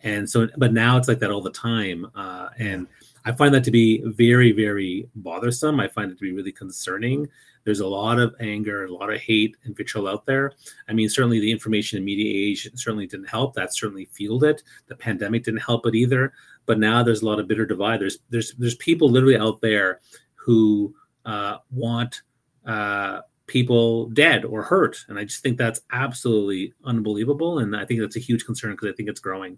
[0.03, 2.07] And so, but now it's like that all the time.
[2.13, 2.87] Uh, and
[3.25, 5.79] I find that to be very, very bothersome.
[5.79, 7.27] I find it to be really concerning.
[7.63, 10.51] There's a lot of anger, a lot of hate and vitriol out there.
[10.89, 13.53] I mean, certainly the information and media age certainly didn't help.
[13.53, 14.63] That certainly fueled it.
[14.87, 16.33] The pandemic didn't help it either.
[16.65, 18.01] But now there's a lot of bitter divide.
[18.01, 20.01] There's there's there's people literally out there
[20.35, 20.93] who
[21.25, 22.21] uh, want
[22.65, 27.59] uh, people dead or hurt, and I just think that's absolutely unbelievable.
[27.59, 29.57] And I think that's a huge concern because I think it's growing.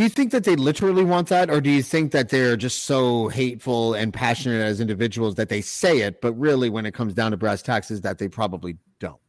[0.00, 2.84] Do you think that they literally want that, or do you think that they're just
[2.84, 7.12] so hateful and passionate as individuals that they say it, but really, when it comes
[7.12, 9.20] down to brass taxes, that they probably don't?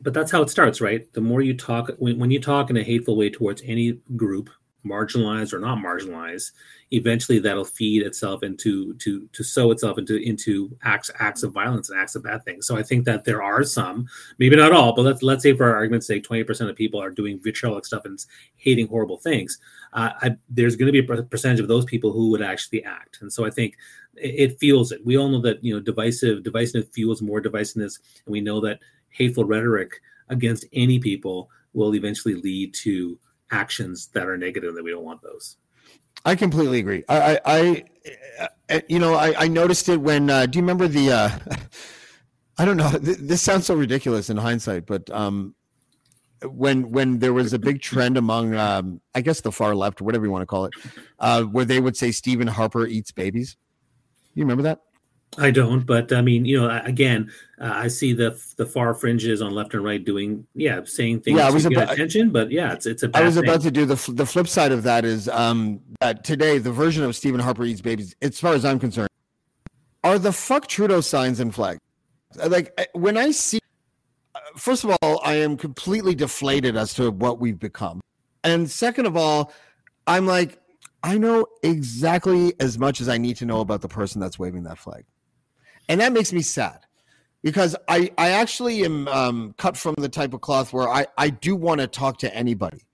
[0.00, 1.12] But that's how it starts, right?
[1.14, 4.50] The more you talk, when, when you talk in a hateful way towards any group,
[4.84, 6.52] marginalized or not marginalized,
[6.90, 11.90] eventually that'll feed itself into to to sow itself into into acts acts of violence
[11.90, 12.66] and acts of bad things.
[12.66, 14.06] So I think that there are some,
[14.38, 17.00] maybe not all, but let's let's say for our argument's sake, twenty percent of people
[17.00, 18.18] are doing vitriolic stuff and
[18.56, 19.58] hating horrible things.
[19.92, 23.18] Uh, I, there's going to be a percentage of those people who would actually act,
[23.20, 23.76] and so I think
[24.16, 25.04] it, it fuels it.
[25.04, 28.80] We all know that you know divisive divisiveness fuels more divisiveness, and we know that
[29.10, 33.18] hateful rhetoric against any people will eventually lead to
[33.52, 35.56] actions that are negative that we don't want those.
[36.24, 37.04] I completely agree.
[37.08, 37.84] I, I,
[38.70, 40.30] I you know, I, I, noticed it when.
[40.30, 41.10] Uh, do you remember the?
[41.12, 41.30] Uh,
[42.58, 42.90] I don't know.
[42.90, 45.54] This sounds so ridiculous in hindsight, but um,
[46.44, 50.24] when when there was a big trend among, um, I guess the far left whatever
[50.26, 50.72] you want to call it,
[51.18, 53.56] uh, where they would say Stephen Harper eats babies.
[54.34, 54.80] You remember that?
[55.38, 59.40] I don't, but I mean, you know, again, uh, I see the the far fringes
[59.40, 62.74] on left and right doing, yeah, saying things yeah, I was about, attention, but yeah,
[62.74, 63.10] it's it's a.
[63.14, 63.44] I was thing.
[63.44, 67.02] about to do the the flip side of that is um that today the version
[67.02, 69.08] of Stephen Harper eats babies, as far as I'm concerned,
[70.04, 71.80] are the fuck Trudeau signs and flags.
[72.46, 73.60] Like eh, when I see,
[74.34, 78.02] uh, first of all, I am completely deflated as to what we've become,
[78.44, 79.50] and second of all,
[80.06, 80.60] I'm like,
[81.02, 84.64] I know exactly as much as I need to know about the person that's waving
[84.64, 85.06] that flag
[85.92, 86.78] and that makes me sad
[87.42, 91.28] because I I actually am um, cut from the type of cloth where I I
[91.28, 92.86] do want to talk to anybody,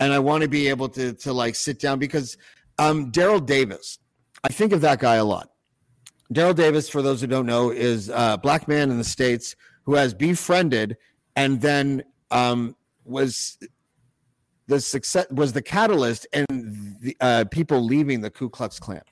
[0.00, 2.36] and I want to be able to to like sit down because
[2.80, 4.00] um, Daryl Davis,
[4.42, 5.50] I think of that guy a lot.
[6.34, 9.94] Daryl Davis, for those who don't know, is a black man in the states who
[9.94, 10.96] has befriended
[11.36, 12.02] and then
[12.32, 12.74] um,
[13.04, 13.56] was
[14.66, 19.02] the success was the catalyst and the uh, people leaving the Ku Klux Klan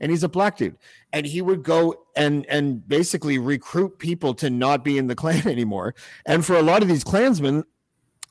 [0.00, 0.76] and he's a black dude.
[1.12, 5.46] And he would go and and basically recruit people to not be in the Klan
[5.46, 5.94] anymore.
[6.26, 7.64] And for a lot of these klansmen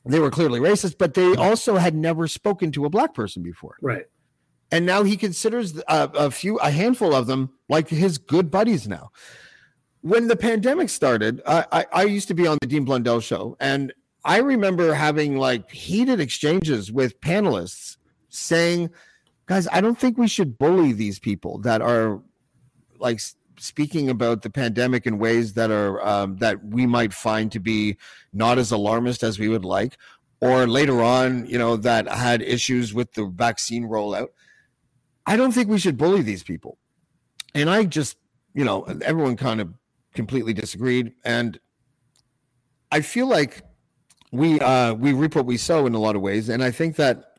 [0.06, 3.78] they were clearly racist but they also had never spoken to a black person before.
[3.82, 4.06] Right.
[4.72, 8.52] And now he considers a, uh, a few a handful of them like his good
[8.52, 9.12] buddies now.
[10.02, 13.56] When the pandemic started I, I, I used to be on the dean blundell show
[13.60, 13.94] and
[14.26, 17.98] i remember having like heated exchanges with panelists
[18.30, 18.90] saying
[19.46, 22.22] guys, I don't think we should bully these people that are
[23.00, 23.20] like
[23.60, 27.98] speaking about the pandemic in ways that are um, that we might find to be
[28.32, 29.98] not as alarmist as we would like,
[30.42, 34.30] or later on, you know, that had issues with the vaccine rollout.
[35.26, 36.78] I don't think we should bully these people.
[37.56, 38.18] And I just,
[38.54, 39.74] you know, everyone kind of
[40.14, 41.60] completely disagreed, and
[42.92, 43.62] I feel like
[44.32, 46.96] we uh, we reap what we sow in a lot of ways, and I think
[46.96, 47.33] that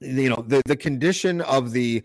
[0.00, 2.02] you know the, the condition of the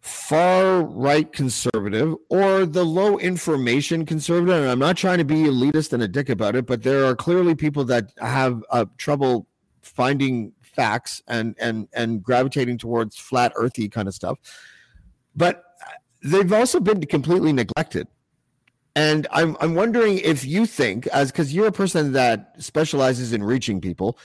[0.00, 5.92] far right conservative or the low information conservative and i'm not trying to be elitist
[5.92, 9.46] and a dick about it but there are clearly people that have uh, trouble
[9.82, 14.38] finding facts and and and gravitating towards flat earthy kind of stuff.
[15.34, 15.64] But
[16.22, 18.06] they've also been completely neglected.
[18.94, 23.42] And I'm I'm wondering if you think, as because you're a person that specializes in
[23.42, 24.18] reaching people,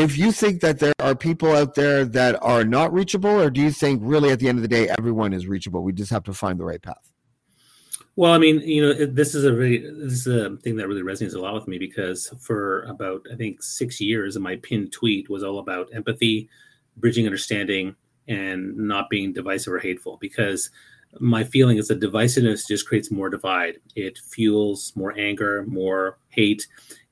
[0.00, 3.60] if you think that there are people out there that are not reachable, or do
[3.60, 5.82] you think really at the end of the day everyone is reachable?
[5.82, 7.10] We just have to find the right path.
[8.16, 11.02] Well, I mean, you know, this is a really this is a thing that really
[11.02, 15.30] resonates a lot with me because for about I think six years, my pinned tweet
[15.30, 16.48] was all about empathy,
[16.96, 17.94] bridging understanding,
[18.28, 20.18] and not being divisive or hateful.
[20.20, 20.70] Because
[21.18, 23.78] my feeling is that divisiveness just creates more divide.
[23.96, 26.66] It fuels more anger, more hate.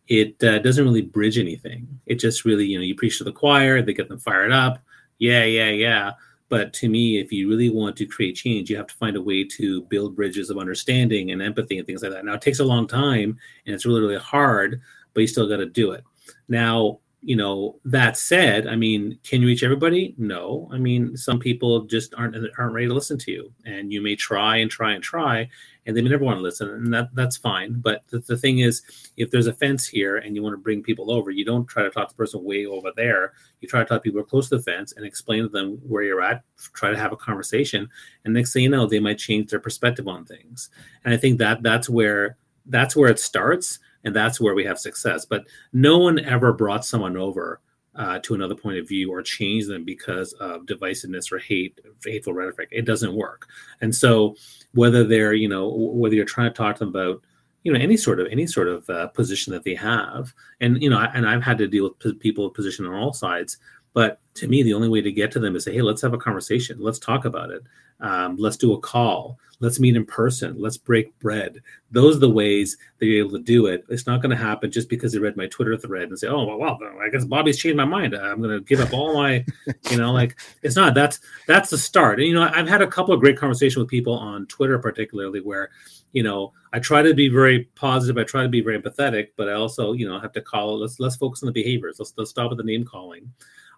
[0.08, 1.86] It uh, doesn't really bridge anything.
[2.06, 4.82] It just really, you know, you preach to the choir, they get them fired up.
[5.18, 6.12] Yeah, yeah, yeah.
[6.48, 9.22] But to me, if you really want to create change, you have to find a
[9.22, 12.24] way to build bridges of understanding and empathy and things like that.
[12.24, 14.80] Now, it takes a long time and it's really, really hard,
[15.12, 16.04] but you still got to do it.
[16.48, 20.14] Now, you know that said i mean can you reach everybody?
[20.16, 20.68] No.
[20.72, 23.52] I mean some people just aren't aren't ready to listen to you.
[23.66, 25.48] And you may try and try and try
[25.84, 27.80] and they may never want to listen and that that's fine.
[27.80, 28.82] But the, the thing is
[29.16, 31.82] if there's a fence here and you want to bring people over you don't try
[31.82, 33.32] to talk to the person way over there.
[33.60, 36.04] You try to talk to people close to the fence and explain to them where
[36.04, 36.42] you're at
[36.72, 37.88] try to have a conversation
[38.24, 40.70] and next thing you know they might change their perspective on things.
[41.04, 43.78] And i think that that's where that's where it starts
[44.08, 45.26] and that's where we have success.
[45.26, 45.44] But
[45.74, 47.60] no one ever brought someone over
[47.94, 52.32] uh, to another point of view or changed them because of divisiveness or hate, hateful
[52.32, 52.70] rhetoric.
[52.72, 53.46] It doesn't work.
[53.82, 54.34] And so,
[54.72, 57.22] whether they're you know whether you're trying to talk to them about
[57.64, 60.88] you know any sort of any sort of uh, position that they have, and you
[60.88, 63.58] know, and I've had to deal with people with position on all sides.
[63.92, 66.14] But to me, the only way to get to them is say, hey, let's have
[66.14, 66.78] a conversation.
[66.80, 67.62] Let's talk about it.
[68.00, 69.38] Um, let's do a call.
[69.60, 70.54] Let's meet in person.
[70.56, 71.60] Let's break bread.
[71.90, 73.84] Those are the ways that you're able to do it.
[73.88, 76.44] It's not going to happen just because they read my Twitter thread and say, "Oh,
[76.44, 78.14] well, well I guess Bobby's changed my mind.
[78.14, 79.44] I'm going to give up all my,
[79.90, 80.94] you know, like it's not.
[80.94, 81.18] That's
[81.48, 82.20] that's the start.
[82.20, 85.40] And you know, I've had a couple of great conversations with people on Twitter, particularly
[85.40, 85.70] where,
[86.12, 88.16] you know, I try to be very positive.
[88.16, 90.78] I try to be very empathetic, but I also, you know, have to call.
[90.78, 91.96] Let's let's focus on the behaviors.
[91.98, 93.32] Let's let's stop with the name calling.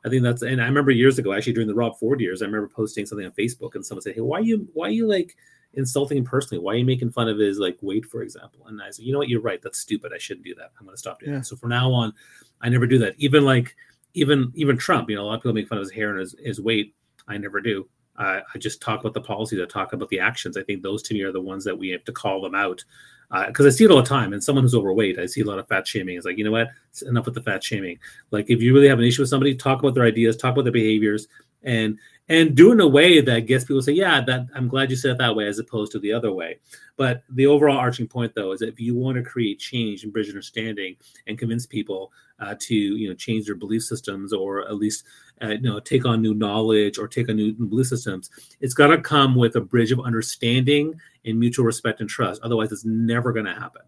[0.04, 2.46] I think that's and I remember years ago, actually during the Rob Ford years, I
[2.46, 5.06] remember posting something on Facebook and someone said, Hey, why are you why are you
[5.06, 5.36] like
[5.74, 6.62] insulting him personally?
[6.62, 8.66] Why are you making fun of his like weight, for example?
[8.66, 9.60] And I said, you know what, you're right.
[9.62, 10.12] That's stupid.
[10.14, 10.72] I shouldn't do that.
[10.78, 11.38] I'm gonna stop doing yeah.
[11.38, 11.46] that.
[11.46, 12.12] So from now on,
[12.60, 13.14] I never do that.
[13.18, 13.76] Even like
[14.14, 16.20] even even Trump, you know, a lot of people make fun of his hair and
[16.20, 16.94] his, his weight.
[17.28, 17.88] I never do.
[18.20, 19.60] Uh, I just talk about the policies.
[19.60, 20.56] I talk about the actions.
[20.58, 22.84] I think those to me are the ones that we have to call them out
[23.46, 24.32] because uh, I see it all the time.
[24.32, 26.16] And someone who's overweight, I see a lot of fat shaming.
[26.16, 26.68] It's like, you know what?
[26.90, 27.98] It's enough with the fat shaming.
[28.30, 30.64] Like, if you really have an issue with somebody, talk about their ideas, talk about
[30.64, 31.28] their behaviors,
[31.62, 31.98] and
[32.28, 34.90] and do it in a way that gets people to say, yeah, that I'm glad
[34.90, 36.58] you said it that way, as opposed to the other way.
[36.96, 40.28] But the overall arching point, though, is if you want to create change and bridge
[40.28, 40.96] understanding
[41.26, 45.04] and convince people uh, to, you know, change their belief systems or at least,
[45.42, 48.30] uh, you know, take on new knowledge or take on new, belief systems,
[48.60, 52.40] it's got to come with a bridge of understanding and mutual respect and trust.
[52.42, 53.82] Otherwise, it's never going to happen.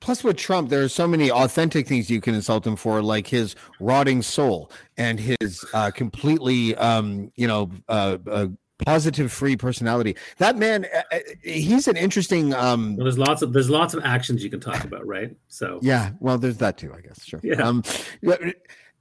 [0.00, 3.26] Plus, with Trump, there are so many authentic things you can insult him for, like
[3.26, 8.46] his rotting soul and his uh, completely, um, you know, uh, uh,
[8.84, 10.16] positive free personality.
[10.38, 12.54] That man, uh, uh, he's an interesting.
[12.54, 15.34] Um, well, there's lots of there's lots of actions you can talk about, right?
[15.48, 17.24] So yeah, well, there's that too, I guess.
[17.24, 17.40] Sure.
[17.42, 17.62] Yeah.
[17.62, 17.82] Um,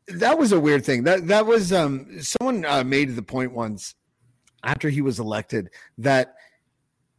[0.08, 1.04] that was a weird thing.
[1.04, 3.96] That that was um, someone uh, made the point once
[4.64, 6.36] after he was elected that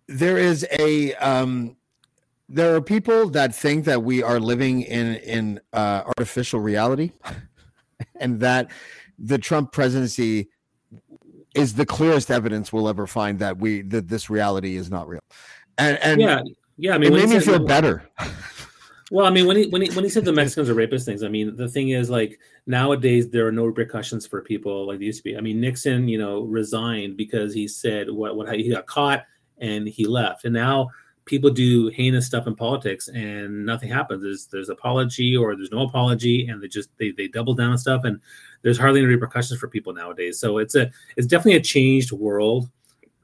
[0.08, 1.76] there is a um,
[2.48, 7.12] there are people that think that we are living in in uh, artificial reality,
[8.16, 8.70] and that
[9.18, 10.48] the Trump presidency
[11.54, 15.20] is the clearest evidence we'll ever find that we that this reality is not real.
[15.78, 16.40] And, and yeah,
[16.76, 18.08] yeah, I mean, it made me feel better.
[19.10, 21.22] Well, I mean, when he when he when he said the Mexicans are rapists things,
[21.22, 25.04] I mean, the thing is like nowadays there are no repercussions for people like they
[25.04, 25.36] used to be.
[25.36, 29.24] I mean, Nixon, you know, resigned because he said what what he got caught
[29.58, 30.88] and he left, and now
[31.24, 34.22] people do heinous stuff in politics and nothing happens.
[34.22, 37.78] There's there's apology or there's no apology, and they just they they double down on
[37.78, 38.20] stuff, and
[38.62, 40.38] there's hardly any repercussions for people nowadays.
[40.38, 42.68] So it's a it's definitely a changed world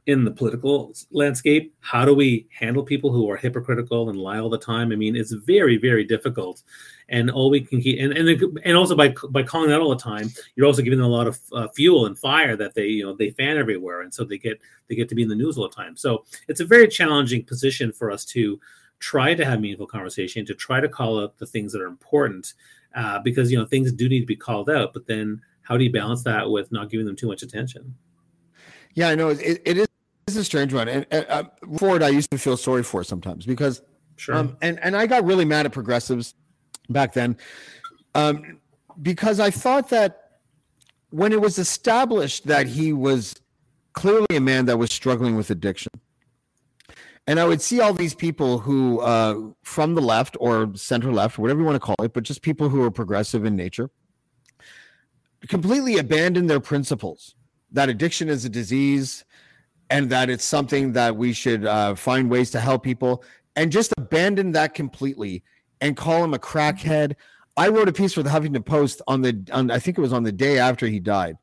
[0.09, 1.75] in the political landscape.
[1.81, 4.91] How do we handle people who are hypocritical and lie all the time?
[4.91, 6.63] I mean, it's very, very difficult.
[7.11, 10.03] And all we can keep, and and, and also by by calling that all the
[10.03, 13.05] time, you're also giving them a lot of uh, fuel and fire that they you
[13.05, 15.59] know they fan everywhere, and so they get they get to be in the news
[15.59, 15.97] all the time.
[15.97, 18.59] So it's a very challenging position for us to
[18.99, 22.55] try to have meaningful conversation, to try to call out the things that are important,
[22.95, 24.95] uh, because you know things do need to be called out.
[24.95, 27.95] But then, how do you balance that with not giving them too much attention?
[28.95, 29.89] Yeah, I know it, it is
[30.33, 30.89] is a strange one.
[30.89, 31.45] And uh,
[31.79, 33.83] Ford, I used to feel sorry for sometimes because,
[34.17, 34.35] sure.
[34.35, 36.35] Um, and and I got really mad at progressives
[36.89, 37.37] back then,
[38.15, 38.61] um,
[39.01, 40.41] because I thought that
[41.11, 43.35] when it was established that he was
[43.93, 45.93] clearly a man that was struggling with addiction,
[47.27, 51.39] and I would see all these people who, uh, from the left or center left,
[51.39, 53.91] whatever you want to call it, but just people who are progressive in nature,
[55.49, 57.35] completely abandon their principles
[57.71, 59.25] that addiction is a disease
[59.91, 63.25] and that it's something that we should uh, find ways to help people
[63.57, 65.43] and just abandon that completely
[65.81, 67.15] and call him a crackhead.
[67.57, 70.13] I wrote a piece for the Huffington Post on the, on, I think it was
[70.13, 71.37] on the day after he died,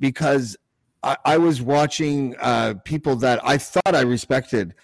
[0.00, 0.56] because
[1.02, 4.74] I, I was watching uh, people that I thought I respected,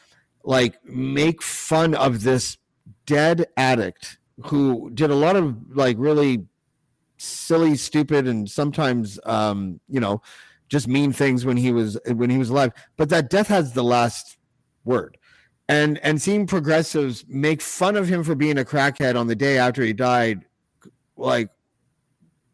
[0.44, 2.58] like make fun of this
[3.06, 6.46] dead addict who did a lot of like really
[7.16, 10.22] silly, stupid, and sometimes, um, you know,
[10.72, 12.72] just mean things when he was when he was alive.
[12.96, 14.38] But that death has the last
[14.86, 15.18] word.
[15.68, 19.58] And and seeing progressives make fun of him for being a crackhead on the day
[19.58, 20.46] after he died,
[21.18, 21.50] like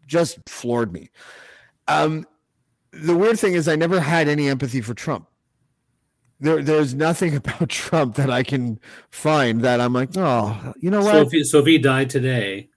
[0.04, 1.10] just floored me.
[1.86, 2.26] Um,
[2.90, 5.28] the weird thing is I never had any empathy for Trump.
[6.40, 11.02] There, there's nothing about Trump that I can find that I'm like, oh, you know
[11.02, 11.12] what?
[11.12, 12.68] So if he, so if he died today,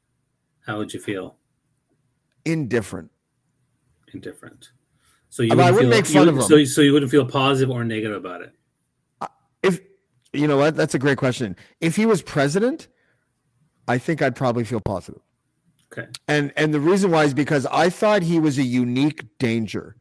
[0.67, 1.37] how would you feel?
[2.45, 3.09] Indifferent.
[4.13, 4.69] Indifferent.
[5.31, 6.65] So you I wouldn't feel, make fun of So, him.
[6.67, 8.53] so you wouldn't feel positive or negative about it.
[9.63, 9.79] If
[10.33, 11.55] you know what, that's a great question.
[11.79, 12.87] If he was president,
[13.87, 15.21] I think I'd probably feel positive.
[15.91, 16.07] Okay.
[16.27, 19.95] And and the reason why is because I thought he was a unique danger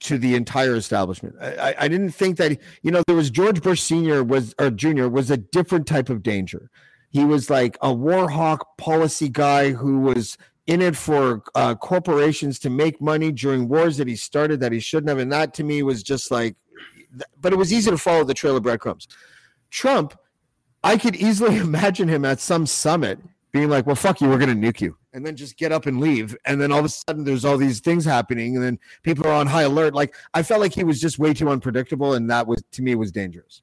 [0.00, 1.34] to the entire establishment.
[1.40, 4.70] I, I- I didn't think that you know there was George Bush Senior was or
[4.70, 6.70] Junior was a different type of danger.
[7.10, 10.38] He was like a war hawk policy guy who was
[10.70, 14.78] in it for uh, corporations to make money during wars that he started that he
[14.78, 16.54] shouldn't have, and that to me was just like.
[17.40, 19.08] But it was easy to follow the trail of breadcrumbs.
[19.70, 20.16] Trump,
[20.84, 23.18] I could easily imagine him at some summit
[23.50, 25.86] being like, "Well, fuck you, we're going to nuke you," and then just get up
[25.86, 26.36] and leave.
[26.44, 29.32] And then all of a sudden, there's all these things happening, and then people are
[29.32, 29.92] on high alert.
[29.92, 32.94] Like I felt like he was just way too unpredictable, and that was to me
[32.94, 33.62] was dangerous.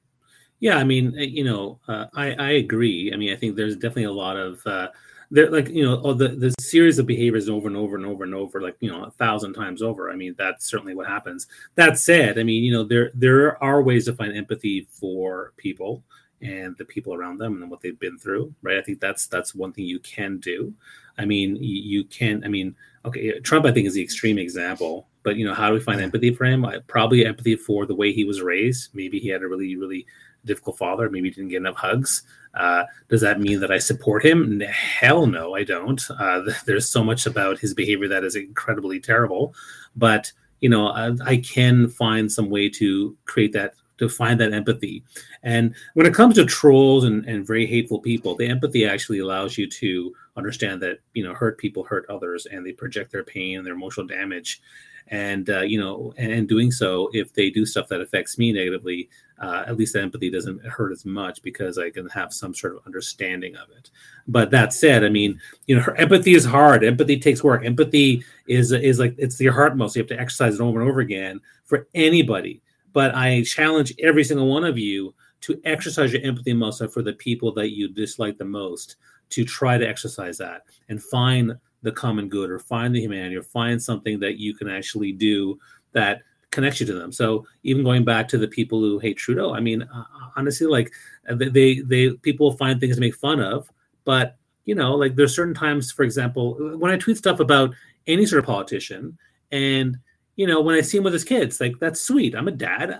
[0.60, 3.12] Yeah, I mean, uh, you know, uh, I I agree.
[3.14, 4.88] I mean, I think there's definitely a lot of uh,
[5.30, 8.24] there, like you know, all the the series of behaviors over and over and over
[8.24, 10.10] and over, like you know, a thousand times over.
[10.10, 11.46] I mean, that's certainly what happens.
[11.74, 16.02] That said, I mean, you know, there there are ways to find empathy for people
[16.40, 18.78] and the people around them and what they've been through, right?
[18.78, 20.72] I think that's that's one thing you can do.
[21.18, 22.44] I mean, you, you can.
[22.44, 22.74] I mean,
[23.04, 25.08] okay, Trump, I think, is the extreme example.
[25.24, 26.64] But you know, how do we find empathy for him?
[26.64, 28.94] I, probably empathy for the way he was raised.
[28.94, 30.06] Maybe he had a really, really
[30.44, 31.10] difficult father.
[31.10, 32.22] Maybe he didn't get enough hugs.
[32.54, 34.60] Uh, does that mean that I support him?
[34.60, 36.02] Hell no, I don't.
[36.10, 39.54] Uh, there's so much about his behavior that is incredibly terrible.
[39.96, 44.52] But you know, I, I can find some way to create that to find that
[44.52, 45.02] empathy.
[45.42, 49.58] And when it comes to trolls and, and very hateful people, the empathy actually allows
[49.58, 53.58] you to understand that you know hurt people hurt others and they project their pain
[53.58, 54.62] and their emotional damage
[55.10, 59.08] and uh, you know and, doing so if they do stuff that affects me negatively
[59.40, 62.74] uh, at least the empathy doesn't hurt as much because i can have some sort
[62.74, 63.90] of understanding of it.
[64.26, 66.84] But that said i mean you know empathy is hard.
[66.84, 67.64] Empathy takes work.
[67.64, 69.98] Empathy is is like it's your heart muscle.
[69.98, 72.62] You have to exercise it over and over again for anybody.
[72.92, 77.12] But i challenge every single one of you to exercise your empathy muscle for the
[77.14, 78.96] people that you dislike the most
[79.30, 83.42] to try to exercise that and find the common good or find the humanity or
[83.42, 85.58] find something that you can actually do
[85.92, 87.12] that connects you to them.
[87.12, 90.04] So even going back to the people who hate Trudeau, I mean, uh,
[90.36, 90.92] honestly, like
[91.30, 93.70] they, they, they, people find things to make fun of,
[94.04, 97.74] but you know, like there's certain times, for example, when I tweet stuff about
[98.06, 99.16] any sort of politician
[99.50, 99.98] and,
[100.36, 102.34] you know, when I see him with his kids, like that's sweet.
[102.34, 102.98] I'm a dad.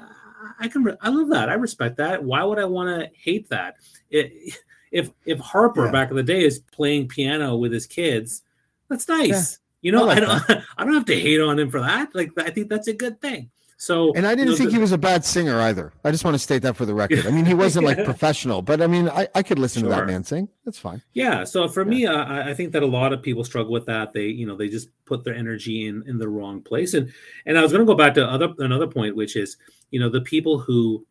[0.60, 1.48] I can, I love that.
[1.48, 2.22] I respect that.
[2.24, 3.76] Why would I want to hate that?
[4.10, 4.54] It,
[4.90, 5.92] if, if Harper Yeah.
[5.92, 8.42] back in the day is playing piano with his kids,
[8.88, 9.58] that's nice.
[9.80, 12.14] You know, I I, don't I don't have to hate on him for that.
[12.14, 13.50] Like I think that's a good thing.
[13.80, 15.92] So And I didn't you know, think the- he was a bad singer either.
[16.02, 17.24] I just want to state that for the record.
[17.28, 20.04] I mean, he wasn't like professional, but I mean, I, I could listen to that
[20.04, 20.48] man sing.
[20.64, 21.00] That's fine.
[21.12, 21.44] Yeah.
[21.44, 24.12] So for me, uh, I I think that a lot of people struggle with that.
[24.12, 26.94] They, you know, they just put their energy in in the wrong place.
[26.94, 27.12] And
[27.46, 29.56] and I was going to go back to other another point, which is,
[29.92, 31.06] you know, the people who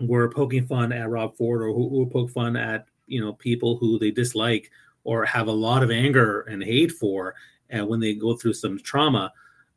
[0.00, 3.76] were poking fun at Rob Ford or who, who poke fun at, you know, people
[3.76, 4.68] who they dislike
[5.10, 7.34] or have a lot of anger and hate for,
[7.68, 9.32] and when they go through some trauma.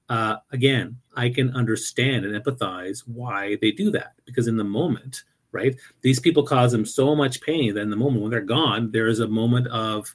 [0.09, 5.23] Uh, again, I can understand and empathize why they do that because in the moment,
[5.51, 5.75] right?
[6.01, 9.07] These people cause them so much pain that in the moment when they're gone, there
[9.07, 10.13] is a moment of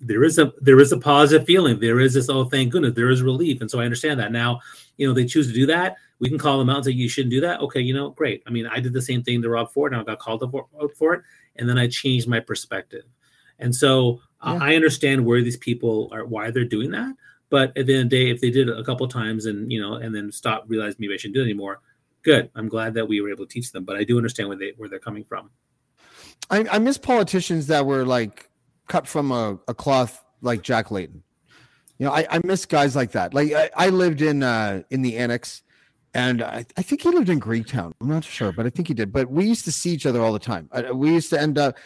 [0.00, 1.80] there is a there is a positive feeling.
[1.80, 3.60] There is this, oh thank goodness, there is relief.
[3.60, 4.30] And so I understand that.
[4.30, 4.60] Now,
[4.96, 5.96] you know, they choose to do that.
[6.20, 7.58] We can call them out and say you shouldn't do that.
[7.62, 8.44] Okay, you know, great.
[8.46, 10.52] I mean, I did the same thing to Rob Ford, and I got called out
[10.52, 11.22] for- out for it,
[11.56, 13.06] and then I changed my perspective.
[13.60, 14.64] And so uh, Yeah.
[14.64, 17.14] I understand where these people are, why they're doing that.
[17.50, 19.70] But at the end of the day, if they did it a couple times and
[19.70, 21.80] you know, and then stop, realize maybe I shouldn't do it anymore,
[22.22, 22.50] good.
[22.54, 23.84] I'm glad that we were able to teach them.
[23.84, 25.50] But I do understand where they where they're coming from.
[26.48, 28.48] I, I miss politicians that were like
[28.88, 31.22] cut from a, a cloth like Jack Layton.
[31.98, 33.34] You know, I, I miss guys like that.
[33.34, 35.62] Like I, I lived in uh in the annex
[36.14, 37.92] and I, I think he lived in Greektown.
[38.00, 39.12] I'm not sure, but I think he did.
[39.12, 40.68] But we used to see each other all the time.
[40.72, 41.76] Uh, we used to end up.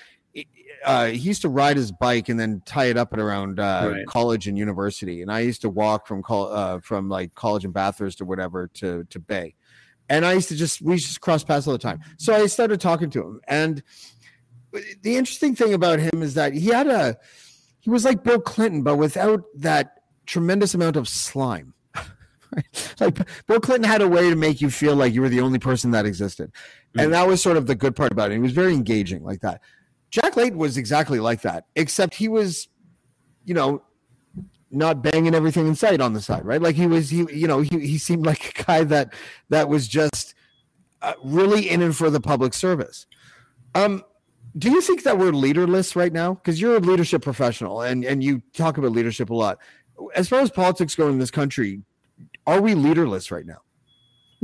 [0.85, 3.91] Uh, he used to ride his bike and then tie it up at around uh,
[3.93, 4.07] Right.
[4.07, 7.73] college and university, and I used to walk from col- uh, from like college and
[7.73, 9.55] Bathurst or whatever to to Bay,
[10.09, 12.01] and I used to just we just cross paths all the time.
[12.19, 13.83] So I started talking to him, and
[15.03, 17.17] the interesting thing about him is that he had a
[17.81, 21.75] he was like Bill Clinton, but without that tremendous amount of slime.
[22.55, 22.95] Right?
[23.01, 23.19] like
[23.49, 25.91] Bill Clinton had a way to make you feel like you were the only person
[25.91, 26.53] that existed.
[26.97, 28.35] And that was sort of the good part about it.
[28.35, 29.61] He was very engaging like that.
[30.15, 32.69] Jack Layton was exactly like that, except he was,
[33.45, 33.83] you know,
[34.71, 36.63] not banging everything in sight on the side, right?
[36.63, 39.13] Like he was, he, you know, he, he seemed like a guy that
[39.49, 40.37] that was just
[41.03, 43.07] uh, really in and for the public service.
[43.75, 44.05] Um,
[44.57, 46.35] do you think that we're leaderless right now?
[46.35, 49.59] Because you're a leadership professional and and you talk about leadership a lot.
[50.15, 51.83] As far as politics go in this country,
[52.47, 53.64] are we leaderless right now?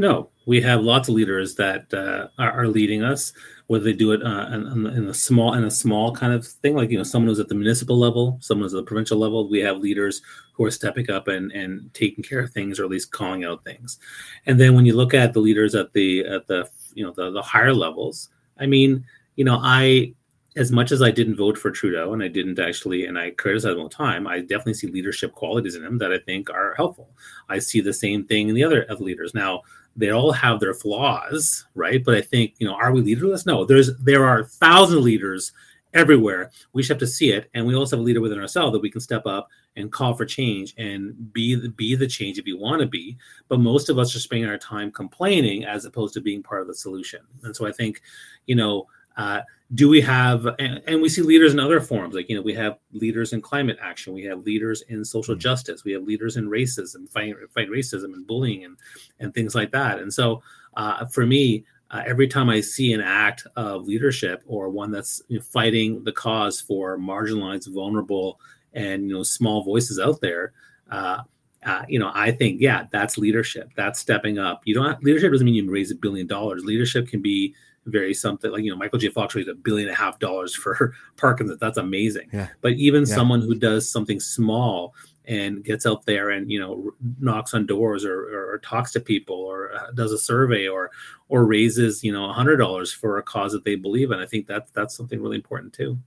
[0.01, 3.35] No, we have lots of leaders that uh, are, are leading us.
[3.67, 6.75] Whether they do it uh, in, in a small in a small kind of thing,
[6.75, 9.47] like you know, someone who's at the municipal level, someone who's at the provincial level.
[9.47, 10.23] We have leaders
[10.55, 13.63] who are stepping up and and taking care of things, or at least calling out
[13.63, 13.99] things.
[14.47, 17.31] And then when you look at the leaders at the at the you know the,
[17.31, 19.05] the higher levels, I mean,
[19.37, 20.15] you know, I
[20.57, 23.75] as much as I didn't vote for Trudeau and I didn't actually, and I criticize
[23.75, 26.75] him all the time, I definitely see leadership qualities in him that I think are
[26.75, 27.11] helpful.
[27.49, 29.35] I see the same thing in the other other leaders.
[29.35, 29.63] Now,
[29.97, 32.05] they all have their flaws, right?
[32.05, 33.47] But I think, you know, are we leaderless?
[33.47, 35.53] No, there's there are thousands of leaders
[35.93, 36.51] everywhere.
[36.73, 38.83] We just have to see it, and we also have a leader within ourselves that
[38.83, 42.47] we can step up and call for change and be the, be the change if
[42.47, 43.17] you want to be.
[43.49, 46.67] But most of us are spending our time complaining as opposed to being part of
[46.67, 47.21] the solution.
[47.43, 48.03] And so I think,
[48.47, 48.87] you know,
[49.17, 49.41] uh,
[49.75, 52.55] do we have and, and we see leaders in other forms like you know we
[52.55, 56.49] have leaders in climate action we have leaders in social justice we have leaders in
[56.49, 58.77] racism fight, fighting racism and bullying and
[59.21, 60.43] and things like that and so
[60.77, 65.23] uh, for me uh, every time i see an act of leadership or one that's
[65.29, 68.41] you know, fighting the cause for marginalized vulnerable
[68.75, 70.53] and you know small voices out there
[70.91, 71.19] uh,
[71.65, 73.71] uh, you know, I think, yeah, that's leadership.
[73.77, 74.63] That's stepping up.
[74.65, 76.65] You don't have, leadership doesn't mean you raise a billion dollars.
[76.65, 77.55] Leadership can be
[77.87, 79.09] very something like you know Michael J.
[79.09, 81.59] Fox raised a billion and a half dollars for Parkinson's.
[81.61, 82.29] That's amazing.
[82.33, 82.49] Yeah.
[82.61, 83.15] But even Yeah.
[83.15, 84.95] someone who does something small
[85.27, 89.01] and gets out there and you know knocks on doors or, or, or talks to
[89.01, 90.91] people or uh, does a survey or
[91.29, 94.27] or raises you know a hundred dollars for a cause that they believe in, I
[94.27, 95.99] think that that's something really important too.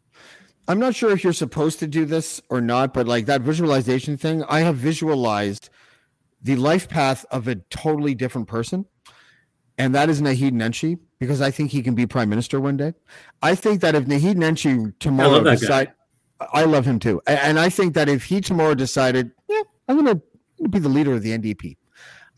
[0.68, 4.16] I'm not sure if you're supposed to do this or not, but like that visualization
[4.16, 5.70] thing, I have visualized
[6.42, 8.86] the life path of a totally different person.
[9.78, 12.94] And that is Naheed Nenshi, because I think he can be prime minister one day.
[13.42, 15.94] I think that if Naheed Nenshi tomorrow that guy.
[16.52, 17.22] I love him too.
[17.28, 20.22] And I think that if he tomorrow decided, yeah, I'm going
[20.62, 21.78] to be the leader of the NDP,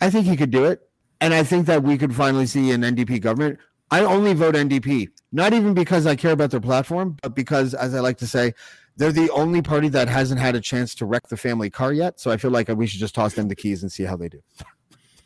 [0.02, 0.82] I think he could do it.
[1.22, 3.58] And I think that we could finally see an NDP government.
[3.92, 7.96] I only vote NDP, not even because I care about their platform, but because, as
[7.96, 8.54] I like to say,
[8.98, 12.20] they're the only party that hasn't had a chance to wreck the family car yet.
[12.20, 14.30] So I feel like we should just toss them the keys and see how they
[14.30, 14.42] do.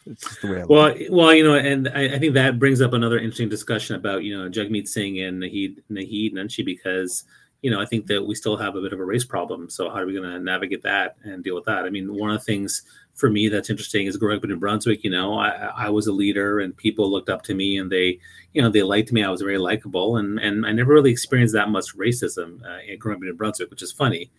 [0.05, 0.69] it's just the way I look.
[0.69, 4.23] Well, well, you know, and I, I think that brings up another interesting discussion about
[4.23, 7.23] you know Jagmeet Singh and Naheed Naheed Nenshi because
[7.61, 9.69] you know I think that we still have a bit of a race problem.
[9.69, 11.85] So how are we going to navigate that and deal with that?
[11.85, 12.83] I mean, one of the things
[13.13, 15.03] for me that's interesting is growing up in New Brunswick.
[15.03, 18.19] You know, I, I was a leader and people looked up to me and they
[18.53, 19.23] you know they liked me.
[19.23, 23.17] I was very likable and and I never really experienced that much racism uh, growing
[23.17, 24.31] up in New Brunswick, which is funny.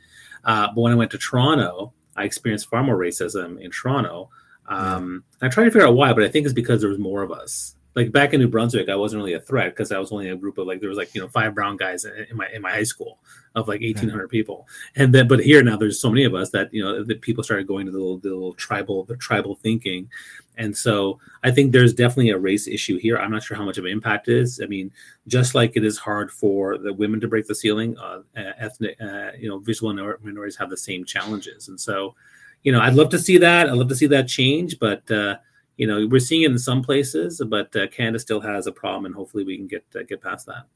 [0.44, 4.30] Uh, but when I went to Toronto, I experienced far more racism in Toronto.
[4.70, 7.22] Um, I tried to figure out why, but I think it's because there was more
[7.22, 7.74] of us.
[7.96, 10.36] Like back in New Brunswick, I wasn't really a threat because I was only a
[10.36, 12.70] group of like there was like you know five brown guys in my in my
[12.70, 13.18] high school
[13.56, 16.50] of like eighteen hundred people, and then but here now there's so many of us
[16.50, 19.56] that you know that people started going to the little, the little tribal the tribal
[19.56, 20.08] thinking,
[20.56, 23.18] and so I think there's definitely a race issue here.
[23.18, 24.60] I'm not sure how much of an impact it is.
[24.62, 24.92] I mean,
[25.26, 29.32] just like it is hard for the women to break the ceiling, uh, ethnic uh,
[29.36, 32.14] you know visual minorities have the same challenges, and so
[32.62, 33.68] you know, I'd love to see that.
[33.68, 35.36] I'd love to see that change, but uh,
[35.76, 39.06] you know, we're seeing it in some places, but uh, Canada still has a problem,
[39.06, 40.66] and hopefully we can get uh, get past that.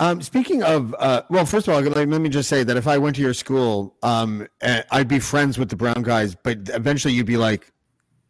[0.00, 2.86] Um, speaking of, uh, well, first of all, like, let me just say that if
[2.86, 7.14] I went to your school, um, I'd be friends with the brown guys, but eventually
[7.14, 7.72] you'd be like,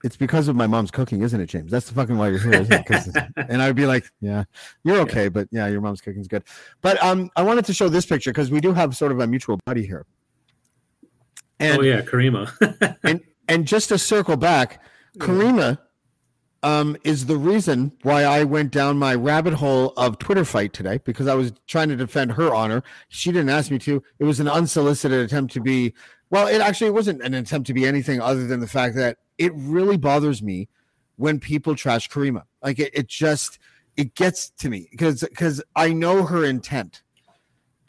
[0.03, 1.71] it's because of my mom's cooking, isn't it, James?
[1.71, 2.87] That's the fucking why you're here, isn't it?
[2.87, 3.11] 'Cause-
[3.49, 4.45] and I'd be like, yeah,
[4.85, 6.45] you're okay, but yeah, your mom's cooking's good.
[6.81, 9.27] But um, I wanted to show this picture because we do have sort of a
[9.27, 10.07] mutual buddy here.
[11.61, 12.99] And oh yeah, Karima.
[13.03, 14.83] and and just to circle back,
[15.19, 15.79] Karima
[16.63, 21.01] um, is the reason why I went down my rabbit hole of Twitter fight today
[21.05, 22.83] because I was trying to defend her honor.
[23.09, 24.03] She didn't ask me to.
[24.19, 25.95] It was an unsolicited attempt to be.
[26.31, 29.53] Well, it actually wasn't an attempt to be anything other than the fact that it
[29.55, 30.69] really bothers me
[31.17, 32.43] when people trash Karima.
[32.63, 33.59] Like it, it just
[33.97, 37.03] it gets to me because because I know her intent,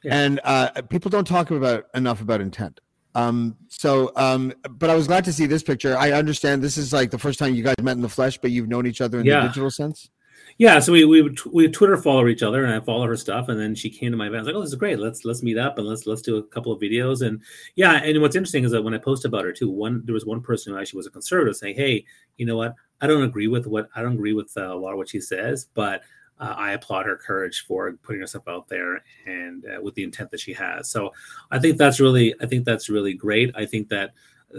[0.03, 0.15] Yeah.
[0.15, 2.79] and uh, people don't talk about enough about intent.
[3.15, 5.97] Um, so, um, but I was glad to see this picture.
[5.97, 8.51] I understand this is like the first time you guys met in the flesh, but
[8.51, 9.41] you've known each other in Yeah.
[9.41, 10.09] the digital sense.
[10.57, 13.57] Yeah, so we we we Twitter follow each other, and I follow her stuff, and
[13.57, 14.39] then she came to my event.
[14.39, 14.99] I was like, "Oh, this is great.
[14.99, 17.41] Let's let's meet up and let's let's do a couple of videos." And
[17.75, 20.25] yeah, and what's interesting is that when I post about her too, one there was
[20.25, 22.03] one person who actually was a conservative saying, "Hey,
[22.37, 22.75] you know what?
[22.99, 25.21] I don't agree with what I don't agree with uh, a lot of what she
[25.21, 26.01] says, but
[26.39, 30.31] uh, I applaud her courage for putting herself out there and uh, with the intent
[30.31, 31.11] that she has." So
[31.51, 33.51] I think that's really I think that's really great.
[33.55, 34.11] I think that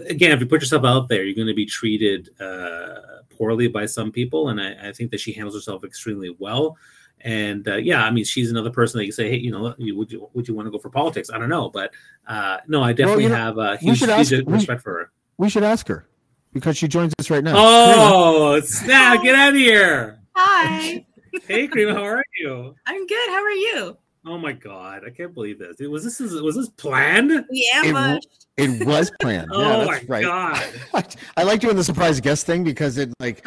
[0.06, 3.86] again, if you put yourself out there, you're going to be treated uh, poorly by
[3.86, 6.76] some people, and I, I think that she handles herself extremely well.
[7.22, 10.10] And uh, yeah, I mean, she's another person that you say, hey, you know, would
[10.10, 11.28] you would you want to go for politics?
[11.30, 11.92] I don't know, but
[12.26, 14.82] uh, no, I definitely you know, have uh, we huge, should huge ask- we- respect
[14.82, 15.10] for her.
[15.36, 16.06] We should ask her
[16.52, 17.54] because she joins us right now.
[17.56, 19.22] Oh, snap!
[19.22, 20.20] Get out of here!
[20.34, 21.04] Hi,
[21.46, 22.74] Hey, Cream, how are you?
[22.86, 23.28] I'm good.
[23.28, 23.96] How are you?
[24.26, 25.76] Oh my god, I can't believe this.
[25.80, 27.30] Was this was this planned?
[27.50, 28.20] Yeah, It w-
[28.58, 29.50] It was planned.
[29.54, 30.24] Oh yeah, my right.
[30.24, 31.16] god!
[31.36, 33.46] I like doing the surprise guest thing because it like,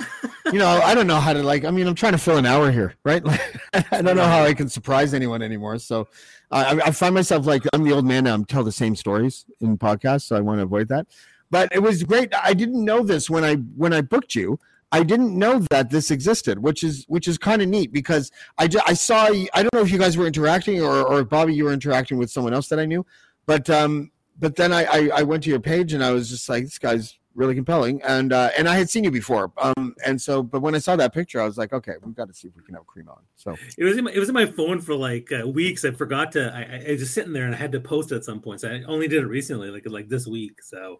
[0.51, 1.63] you know, I don't know how to like.
[1.65, 3.23] I mean, I'm trying to fill an hour here, right?
[3.73, 5.77] Like, I don't know how I can surprise anyone anymore.
[5.77, 6.07] So,
[6.51, 8.33] I I find myself like I'm the old man now.
[8.33, 11.07] I'm tell the same stories in podcasts, so I want to avoid that.
[11.51, 12.33] But it was great.
[12.33, 14.59] I didn't know this when I when I booked you.
[14.93, 18.67] I didn't know that this existed, which is which is kind of neat because I
[18.67, 21.29] ju- I saw y- I don't know if you guys were interacting or or if
[21.29, 23.05] Bobby you were interacting with someone else that I knew,
[23.45, 26.47] but um but then I I, I went to your page and I was just
[26.47, 30.21] like this guy's really compelling and uh, and I had seen you before um and
[30.21, 32.47] so but when I saw that picture I was like okay we've got to see
[32.47, 34.45] if we can have cream on so It was in my, it was in my
[34.45, 35.83] phone for like uh, weeks.
[35.83, 36.53] I forgot to.
[36.53, 38.39] I, I I was just sitting there and I had to post it at some
[38.39, 38.61] point.
[38.61, 40.61] So I only did it recently, like like this week.
[40.61, 40.99] So,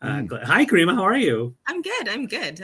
[0.00, 0.44] uh, Mm.
[0.44, 1.56] hi, Karima, how are you?
[1.66, 2.08] I'm good.
[2.08, 2.60] I'm good.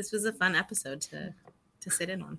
[0.00, 1.34] This was a fun episode to
[1.82, 2.38] to sit in on.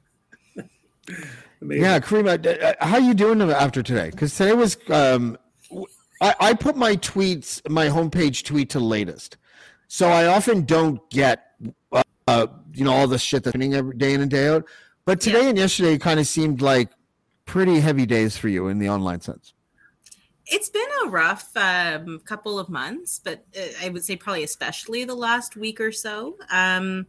[1.61, 1.83] Amazing.
[1.83, 5.37] yeah Karima d- uh, how you doing after today because today was um
[5.69, 5.85] w-
[6.21, 9.37] I, I put my tweets my homepage tweet to latest
[9.87, 11.51] so I often don't get
[11.91, 14.65] uh, uh you know all the shit that's happening every day in and day out
[15.05, 16.89] but today and yesterday kind of seemed like
[17.45, 19.53] pretty heavy days for you in the online sense
[20.47, 25.05] It's been a rough um, couple of months, but uh, I would say probably especially
[25.05, 26.37] the last week or so.
[26.51, 27.05] Um,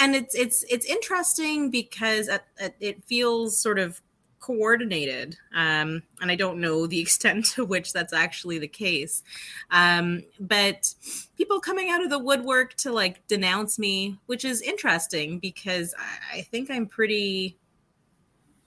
[0.00, 4.00] and it's it's it's interesting because it, it- it feels sort of
[4.40, 9.22] coordinated, um, and I don't know the extent to which that's actually the case.
[9.70, 10.94] Um, but
[11.36, 16.38] people coming out of the woodwork to like denounce me, which is interesting because I,
[16.38, 17.58] I think I'm pretty,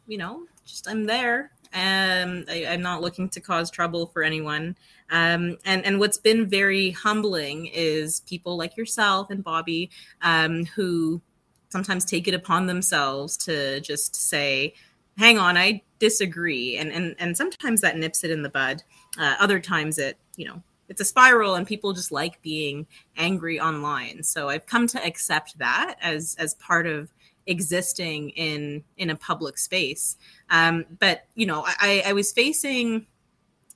[0.08, 1.52] you know, just I'm there.
[1.74, 4.76] Um, I, I'm not looking to cause trouble for anyone.
[5.10, 9.90] Um, and and what's been very humbling is people like yourself and Bobby,
[10.22, 11.22] um, who
[11.70, 14.74] sometimes take it upon themselves to just say,
[15.18, 18.84] "Hang on, I disagree," and and and sometimes that nips it in the bud.
[19.18, 23.60] Uh, other times it, you know, it's a spiral, and people just like being angry
[23.60, 24.24] online.
[24.24, 27.12] So I've come to accept that as as part of
[27.48, 30.18] existing in in a public space.
[30.50, 33.08] Um, but you know I, I was facing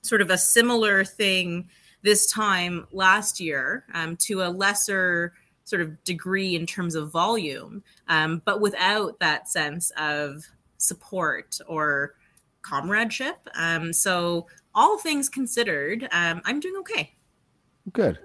[0.02, 1.68] sort of a similar thing
[2.02, 7.82] this time last year um, to a lesser sort of degree in terms of volume
[8.06, 10.44] um, but without that sense of
[10.78, 12.14] support or
[12.62, 13.36] comradeship.
[13.54, 17.14] Um, so all things considered um, i'm doing okay.
[17.92, 18.18] Good.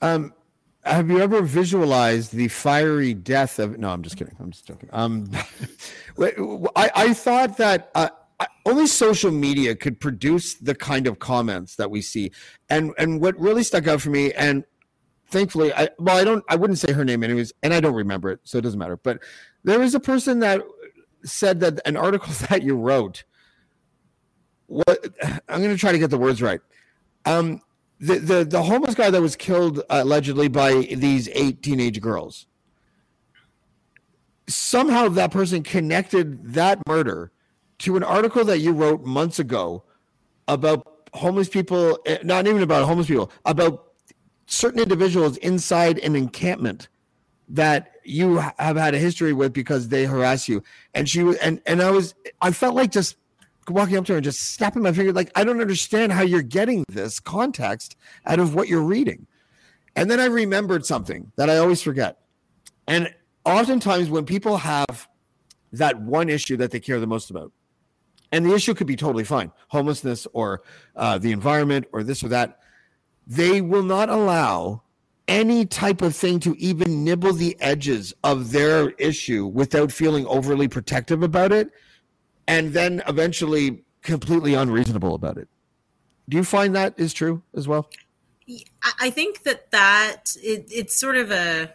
[0.00, 0.32] Um,
[0.84, 3.78] have you ever visualized the fiery death of?
[3.78, 4.36] No, I'm just kidding.
[4.40, 4.88] I'm just joking.
[4.92, 5.30] Um,
[6.76, 8.08] I, I thought that uh,
[8.64, 12.30] only social media could produce the kind of comments that we see,
[12.70, 14.64] and and what really stuck out for me, and
[15.28, 18.30] thankfully, I well, I don't, I wouldn't say her name anyways, and I don't remember
[18.30, 18.96] it, so it doesn't matter.
[18.96, 19.20] But
[19.64, 20.62] there was a person that
[21.24, 23.24] said that an article that you wrote.
[24.66, 25.06] What
[25.48, 26.60] I'm going to try to get the words right.
[27.24, 27.62] Um,
[28.00, 32.46] the, the the homeless guy that was killed allegedly by these eight teenage girls.
[34.48, 37.32] Somehow that person connected that murder
[37.78, 39.82] to an article that you wrote months ago
[40.46, 43.92] about homeless people eh, not even about homeless people about
[44.46, 46.88] certain individuals inside an encampment
[47.48, 50.62] that you have had a history with because they harass you.
[50.94, 53.16] And she was and and i was i felt like just
[53.70, 56.42] walking up to her and just snapping my finger, like, I don't understand how you're
[56.42, 57.96] getting this context
[58.26, 59.26] out of what you're reading.
[59.96, 62.18] And then I remembered something that I always forget.
[62.86, 63.12] And
[63.44, 65.08] oftentimes, when people have
[65.72, 67.52] that one issue that they care the most about,
[68.32, 70.62] and the issue could be totally fine homelessness or
[70.96, 72.58] uh, the environment or this or that
[73.26, 74.82] they will not allow
[75.26, 80.68] any type of thing to even nibble the edges of their issue without feeling overly
[80.68, 81.70] protective about it
[82.48, 85.48] and then eventually completely unreasonable about it.
[86.28, 87.88] Do you find that is true as well?
[89.00, 91.72] I think that that it, it's sort of a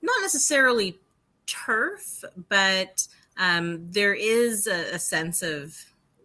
[0.00, 0.98] not necessarily
[1.46, 5.76] turf, but um, there is a, a sense of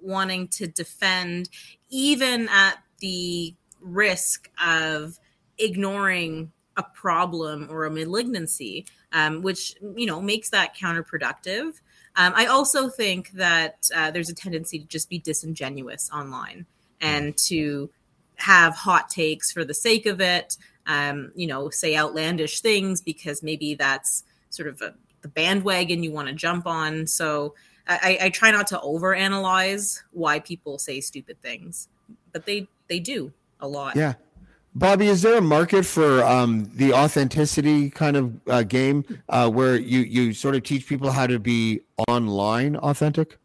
[0.01, 1.49] wanting to defend,
[1.89, 5.19] even at the risk of
[5.57, 11.81] ignoring a problem or a malignancy, um, which you know makes that counterproductive.
[12.17, 16.65] Um, I also think that uh, there's a tendency to just be disingenuous online
[16.99, 17.91] and to
[18.35, 20.57] have hot takes for the sake of it.
[20.87, 26.11] Um, you know, say outlandish things because maybe that's sort of a, the bandwagon you
[26.11, 27.07] want to jump on.
[27.07, 27.53] So
[27.87, 31.87] I, I try not to overanalyze why people say stupid things,
[32.33, 33.95] but they they do a lot.
[33.95, 34.13] Yeah.
[34.75, 39.75] Bobby, is there a market for um, the authenticity kind of uh, game uh, where
[39.75, 43.37] you you sort of teach people how to be online authentic?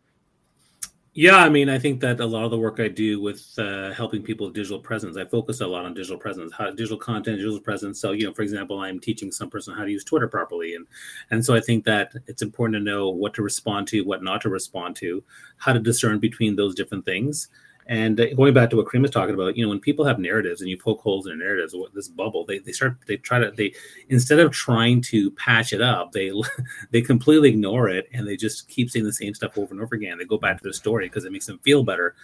[1.15, 3.93] Yeah, I mean, I think that a lot of the work I do with uh,
[3.93, 7.37] helping people with digital presence, I focus a lot on digital presence, how, digital content,
[7.37, 8.01] digital presence.
[8.01, 10.87] So, you know, for example, I'm teaching some person how to use Twitter properly, and
[11.31, 14.41] and so I think that it's important to know what to respond to, what not
[14.43, 15.23] to respond to,
[15.59, 17.49] how to discern between those different things.
[17.87, 20.19] And uh, going back to what Karima was talking about, you know, when people have
[20.19, 23.51] narratives and you poke holes in narratives, this bubble, they, they start, they try to,
[23.51, 23.75] they,
[24.09, 26.33] instead of trying to patch it up, they,
[26.91, 29.95] they completely ignore it and they just keep saying the same stuff over and over
[29.95, 30.19] again.
[30.19, 32.15] They go back to their story because it makes them feel better.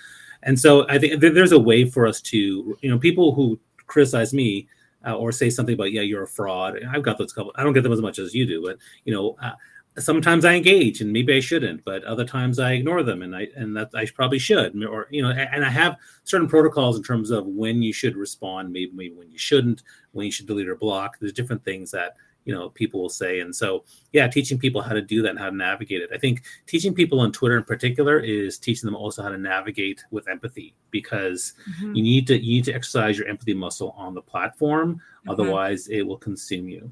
[0.43, 4.33] And so I think there's a way for us to, you know, people who criticize
[4.33, 4.69] me,
[5.07, 7.73] uh, or say something about yeah you're a fraud i've got those couple i don't
[7.73, 9.53] get them as much as you do but you know uh,
[9.99, 13.49] sometimes I engage and maybe I shouldn't, but other times I ignore them and I
[13.57, 17.31] and that I probably should or you know and I have certain protocols in terms
[17.31, 19.83] of when you should respond, maybe maybe when you shouldn't,
[20.13, 21.19] when you should delete or block.
[21.19, 22.17] There's different things that
[22.49, 25.39] you know people will say and so yeah teaching people how to do that and
[25.39, 28.97] how to navigate it i think teaching people on twitter in particular is teaching them
[28.97, 31.95] also how to navigate with empathy because mm-hmm.
[31.95, 35.31] you need to you need to exercise your empathy muscle on the platform mm-hmm.
[35.31, 36.91] otherwise it will consume you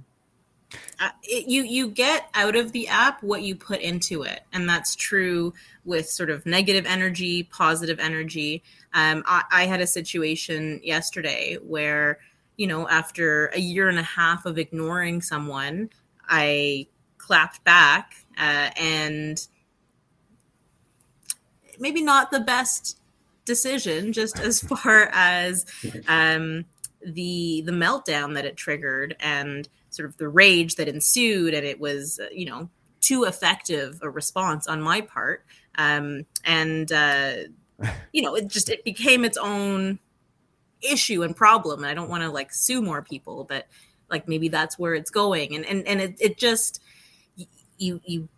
[1.22, 4.94] it, you you get out of the app what you put into it and that's
[4.94, 5.52] true
[5.84, 8.62] with sort of negative energy positive energy.
[8.92, 12.18] Um, I, I, had a situation yesterday where
[12.56, 15.90] you know after a year and a half of ignoring someone
[16.28, 16.86] i
[17.18, 19.46] clapped back uh, and
[21.78, 22.98] maybe not the best
[23.44, 25.66] decision just as far as
[26.08, 26.64] um,
[27.04, 31.80] the the meltdown that it triggered and sort of the rage that ensued, and it
[31.80, 32.68] was uh, you know
[33.00, 35.44] too effective a response on my part,
[35.78, 37.34] um, and uh,
[38.12, 39.98] you know it just it became its own
[40.82, 41.80] issue and problem.
[41.80, 43.66] And I don't want to like sue more people, but
[44.10, 46.80] like maybe that's where it's going, and and and it, it just
[47.78, 48.28] you you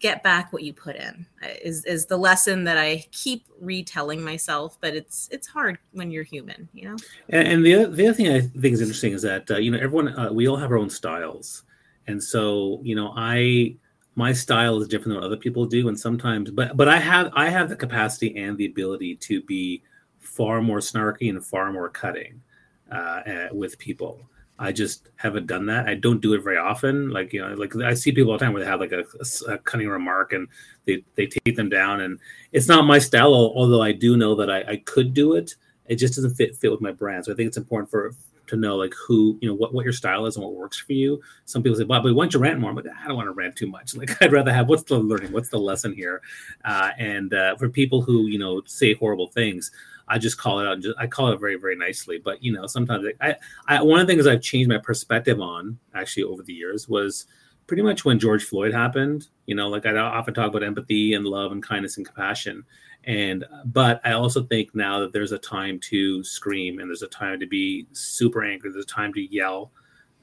[0.00, 1.26] get back what you put in
[1.62, 4.78] is is the lesson that I keep retelling myself.
[4.80, 6.96] But it's it's hard when you're human, you know.
[7.30, 9.70] And, and the other, the other thing I think is interesting is that uh, you
[9.70, 11.64] know everyone uh, we all have our own styles,
[12.06, 13.76] and so you know I
[14.14, 17.30] my style is different than what other people do, and sometimes but but I have
[17.34, 19.82] I have the capacity and the ability to be
[20.18, 22.42] far more snarky and far more cutting
[22.90, 24.28] uh, eh, with people.
[24.58, 25.88] I just haven't done that.
[25.88, 27.10] I don't do it very often.
[27.10, 29.04] Like you know, like I see people all the time where they have like a,
[29.48, 30.48] a, cunning remark and
[30.86, 32.18] they they take them down, and
[32.52, 33.34] it's not my style.
[33.34, 36.70] Although I do know that I, I could do it, it just doesn't fit fit
[36.70, 37.26] with my brand.
[37.26, 38.14] So I think it's important for
[38.46, 40.92] to know like who you know what, what your style is and what works for
[40.92, 41.20] you.
[41.44, 43.26] Some people say, "Bob, we want you to rant more." I'm like, I don't want
[43.26, 43.94] to rant too much.
[43.96, 46.20] Like I'd rather have what's the learning, what's the lesson here,
[46.64, 49.70] uh, and uh, for people who you know say horrible things.
[50.08, 50.80] I just call it out.
[50.80, 52.18] Just, I call it very, very nicely.
[52.18, 53.36] But you know, sometimes I,
[53.66, 57.26] I, one of the things I've changed my perspective on actually over the years was
[57.66, 59.28] pretty much when George Floyd happened.
[59.46, 62.64] You know, like I often talk about empathy and love and kindness and compassion.
[63.04, 67.08] And but I also think now that there's a time to scream and there's a
[67.08, 68.70] time to be super angry.
[68.70, 69.72] There's a time to yell.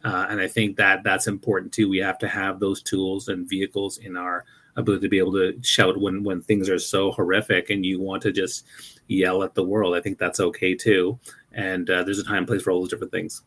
[0.04, 1.90] Uh, and I think that that's important too.
[1.90, 4.44] We have to have those tools and vehicles in our
[4.76, 8.22] ability to be able to shout when when things are so horrific and you want
[8.24, 8.66] to just
[9.08, 9.96] yell at the world.
[9.96, 11.20] I think that's okay too.
[11.52, 13.44] And uh, there's a time and place for all those different things.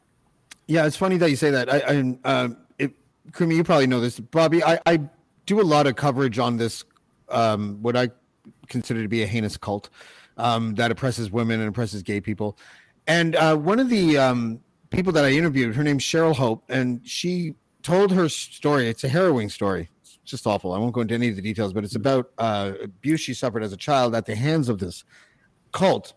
[0.66, 1.72] Yeah, it's funny that you say that.
[1.72, 2.48] I, I uh,
[2.78, 2.92] it,
[3.32, 4.62] Karima, you probably know this, Bobby.
[4.62, 5.00] I, I
[5.46, 6.84] do a lot of coverage on this.
[7.28, 8.10] Um, what I
[8.68, 9.90] consider to be a heinous cult
[10.36, 12.56] um, that oppresses women and oppresses gay people.
[13.06, 14.60] And uh, one of the um,
[14.90, 18.88] people that I interviewed, her name's Cheryl Hope, and she told her story.
[18.88, 19.88] It's a harrowing story.
[20.26, 20.72] It's just awful.
[20.72, 23.62] I won't go into any of the details, but it's about uh, abuse she suffered
[23.62, 25.04] as a child at the hands of this
[25.70, 26.14] cult.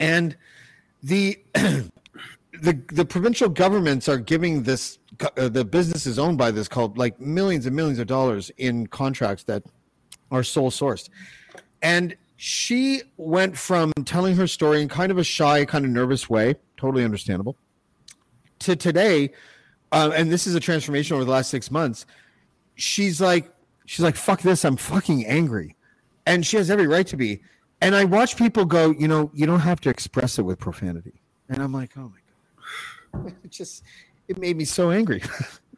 [0.00, 0.34] And
[1.02, 4.98] the the the provincial governments are giving this
[5.36, 9.44] uh, the businesses owned by this cult like millions and millions of dollars in contracts
[9.44, 9.64] that
[10.30, 11.10] are sole sourced.
[11.82, 16.30] And she went from telling her story in kind of a shy, kind of nervous
[16.30, 17.54] way, totally understandable,
[18.60, 19.32] to today,
[19.92, 22.06] uh, and this is a transformation over the last six months.
[22.76, 23.50] She's like,
[23.86, 25.76] she's like, fuck this, I'm fucking angry,
[26.26, 27.42] and she has every right to be.
[27.80, 31.20] And I watch people go, you know, you don't have to express it with profanity,
[31.48, 32.12] and I'm like, oh
[33.14, 33.82] my god, it just
[34.28, 35.22] it made me so angry,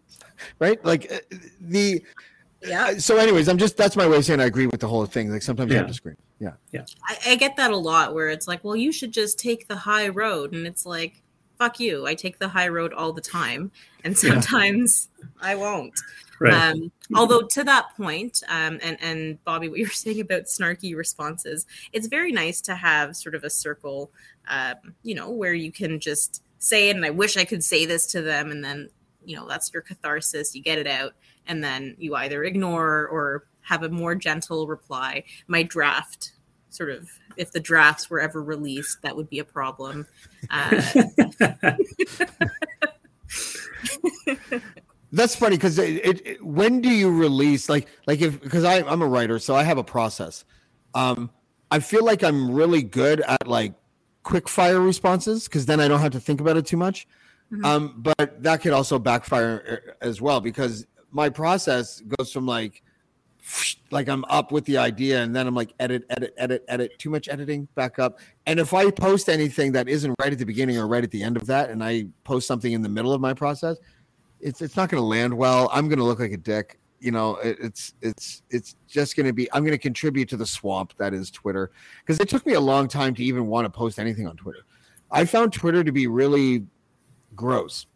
[0.59, 0.83] right?
[0.85, 2.03] Like uh, the
[2.63, 2.99] Yeah.
[2.99, 5.31] so, anyways, I'm just that's my way of saying I agree with the whole thing.
[5.31, 6.17] Like sometimes you have to scream.
[6.41, 6.53] Yeah.
[7.09, 9.77] I, I get that a lot where it's like, well, you should just take the
[9.77, 10.53] high road.
[10.53, 11.23] And it's like,
[11.59, 12.07] fuck you.
[12.07, 13.73] I take the high road all the time.
[14.09, 15.93] And sometimes I won't.
[16.41, 16.55] Right.
[16.55, 20.97] Um, although to that point, um, and and Bobby, what you were saying about snarky
[20.97, 24.11] responses, it's very nice to have sort of a circle,
[24.49, 26.97] um, you know, where you can just say it.
[26.97, 28.89] And I wish I could say this to them, and then
[29.27, 30.55] you know that's your catharsis.
[30.55, 31.13] You get it out,
[31.47, 35.25] and then you either ignore or have a more gentle reply.
[35.49, 36.33] My draft,
[36.71, 40.07] sort of, if the drafts were ever released, that would be a problem.
[40.49, 40.81] Uh,
[45.11, 48.83] That's funny because it, it, it- when do you release like like if because I
[48.83, 50.45] I'm a writer so I have a process.
[50.95, 51.31] Um,
[51.71, 53.73] I feel like I'm really good at like
[54.23, 57.07] quick fire responses because then I don't have to think about it too much.
[57.53, 57.65] Mhm.
[57.65, 62.83] Um, but that could also backfire uh, as well because my process goes from like
[63.91, 67.11] like I'm up with the idea and then I'm like edit edit edit edit too
[67.11, 70.79] much editing back up and if I post anything that isn't right at the beginning
[70.79, 73.21] or right at the end of that and I post something in the middle of
[73.21, 73.79] my process
[74.41, 75.69] it's it's not going to land well.
[75.73, 76.79] I'm going to look like a dick.
[77.01, 79.51] You know, it, it's it's it's just going to be.
[79.53, 81.71] I'm going to contribute to the swamp that is Twitter
[82.01, 84.61] because it took me a long time to even want to post anything on Twitter.
[85.11, 86.67] I found Twitter to be really
[87.35, 87.87] gross.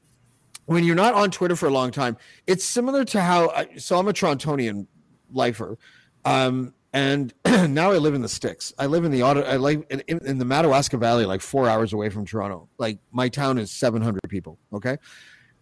[0.66, 3.50] When you're not on Twitter for a long time, it's similar to how.
[3.50, 4.86] I, so I'm a Torontonian
[5.32, 5.78] lifer,
[6.24, 8.72] um, and now I live in the sticks.
[8.78, 9.42] I live in the auto.
[9.42, 12.68] I live in, in, the Madawaska Valley, like four hours away from Toronto.
[12.78, 14.58] Like my town is 700 people.
[14.72, 14.98] Okay,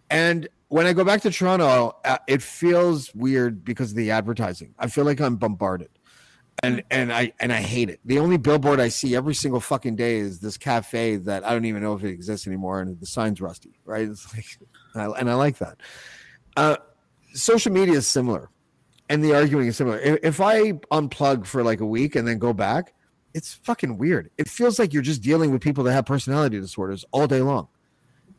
[0.09, 4.73] and when I go back to Toronto, uh, it feels weird because of the advertising.
[4.77, 5.89] I feel like I'm bombarded.
[6.63, 7.99] And and I and I hate it.
[8.05, 11.65] The only billboard I see every single fucking day is this cafe that I don't
[11.65, 13.79] even know if it exists anymore, and the sign's rusty.
[13.83, 14.07] Right?
[14.09, 14.45] It's like,
[14.93, 15.77] and I, and I like that.
[16.55, 16.75] Uh,
[17.33, 18.49] social media is similar,
[19.11, 19.99] and the arguing is similar.
[19.99, 22.93] If, I unplug for like a week and then go back,
[23.33, 24.31] it's fucking weird.
[24.37, 27.67] It feels like you're just dealing with people that have personality disorders all day long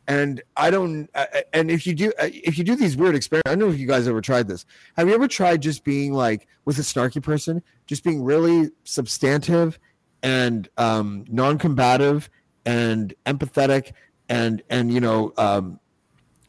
[0.07, 1.09] and I don't.
[1.53, 3.79] And if you do, uh, if you do these weird experiments, I don't know if
[3.79, 4.65] you guys ever tried this.
[4.97, 9.79] Have you ever tried just being like with a snarky person, just being really substantive
[10.21, 12.29] and um, non-combative
[12.65, 13.93] and empathetic
[14.29, 15.79] and and you know um,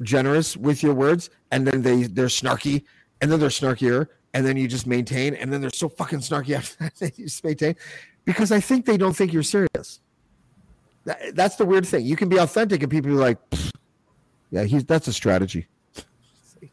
[0.02, 2.84] generous with your words, and then they they're snarky,
[3.20, 6.56] and then they're snarkier, and then you just maintain, and then they're so fucking snarky
[6.56, 7.76] after that, you just maintain,
[8.24, 10.00] because I think they don't think you're serious.
[11.04, 12.04] That, that's the weird thing.
[12.06, 13.38] You can be authentic, and people are like,
[14.50, 15.68] "Yeah, he's that's a strategy."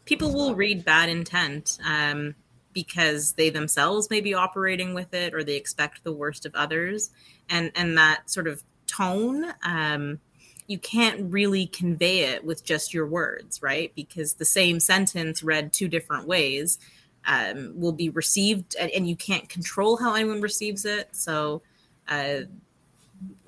[0.06, 2.36] people will read bad intent um,
[2.74, 7.12] because they themselves may be operating with it or they expect the worst of others
[7.50, 10.20] and and that sort of tone um,
[10.68, 13.92] you can't really convey it with just your words right?
[13.96, 16.80] Because the same sentence read two different ways
[17.26, 21.10] um, will be received and, and you can't control how anyone receives it.
[21.12, 21.62] So
[22.08, 22.42] uh,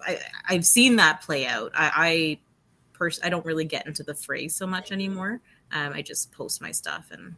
[0.05, 1.72] I, I've seen that play out.
[1.76, 2.39] I, I
[2.93, 5.41] pers- I don't really get into the phrase so much anymore.
[5.72, 7.36] Um, I just post my stuff and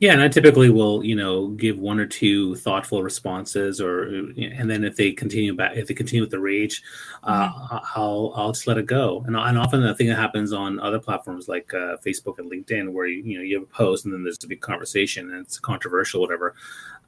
[0.00, 4.68] Yeah, and I typically will, you know, give one or two thoughtful responses, or and
[4.70, 6.82] then if they continue back, if they continue with the rage,
[7.22, 7.50] uh,
[7.94, 9.22] I'll I'll just let it go.
[9.26, 12.90] And and often the thing that happens on other platforms like uh, Facebook and LinkedIn,
[12.94, 15.44] where you you know you have a post and then there's a big conversation and
[15.44, 16.54] it's controversial, whatever.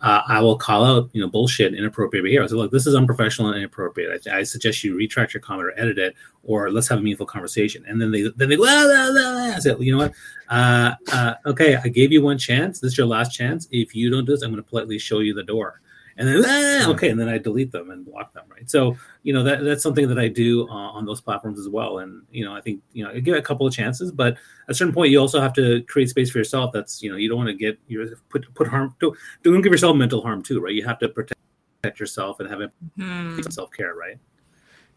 [0.03, 2.43] Uh, I will call out, you know, bullshit, inappropriate behavior.
[2.43, 4.27] I say, look, this is unprofessional and inappropriate.
[4.27, 7.27] I, I suggest you retract your comment or edit it, or let's have a meaningful
[7.27, 7.85] conversation.
[7.87, 9.55] And then they then they go, ah, ah.
[9.55, 10.13] I say, you know what?
[10.49, 12.81] Uh, uh, okay, I gave you one chance.
[12.81, 13.69] This is your last chance.
[13.71, 15.81] If you don't do this, I'm going to politely show you the door.
[16.17, 18.69] And then, ah, okay, and then I delete them and block them, right?
[18.71, 21.99] So, you know, that that's something that I do uh, on those platforms as well.
[21.99, 24.35] And you know, I think you know, I give it a couple of chances, but
[24.35, 24.39] at
[24.69, 26.71] a certain point, you also have to create space for yourself.
[26.73, 28.95] That's you know, you don't want to get you put put harm.
[29.01, 30.75] Don't, don't give yourself mental harm too, right?
[30.75, 31.41] You have to protect
[31.83, 33.41] protect yourself and have it Hmm.
[33.51, 34.19] self care, right?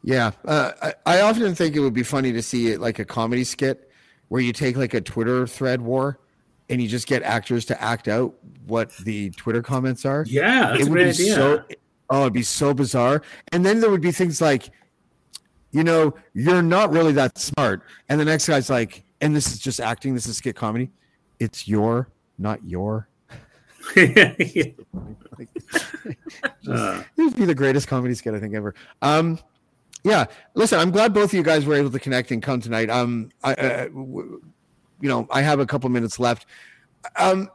[0.04, 3.06] Yeah, uh, I, I often think it would be funny to see it like a
[3.06, 3.90] comedy skit
[4.28, 6.20] where you take like a Twitter thread war
[6.70, 8.34] and you just get actors to act out
[8.66, 10.26] what the Twitter comments are.
[10.28, 11.36] Yeah, that's it a would great be idea.
[11.36, 11.64] so.
[12.10, 13.24] Oh, it'd be so bizarre.
[13.52, 14.70] And then there would be things like,
[15.72, 17.82] you know, you're not really that smart.
[18.10, 20.14] And the next guy's like, and this is just acting.
[20.14, 20.92] This is skit comedy.
[21.40, 23.08] It's your, not your.
[23.96, 24.76] It
[27.18, 28.74] would be the greatest comedy skit I think ever.
[29.02, 29.40] Um,
[30.04, 30.26] yeah.
[30.54, 32.90] Listen, I'm glad both of you guys were able to connect and come tonight.
[32.90, 34.42] Um, I, uh, w-
[35.02, 36.46] you know, I have a couple minutes left.
[37.18, 37.50] Um,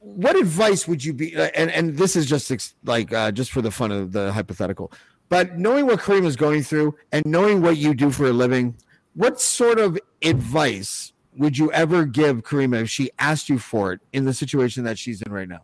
[0.00, 1.34] what advice would you be?
[1.34, 4.92] And and this is just ex- like uh, just for the fun of the hypothetical,
[5.28, 8.76] but knowing what Karima is going through and knowing what you do for a living,
[9.14, 14.00] what sort of advice would you ever give Karima if she asked you for it
[14.12, 15.62] in the situation that she's in right now?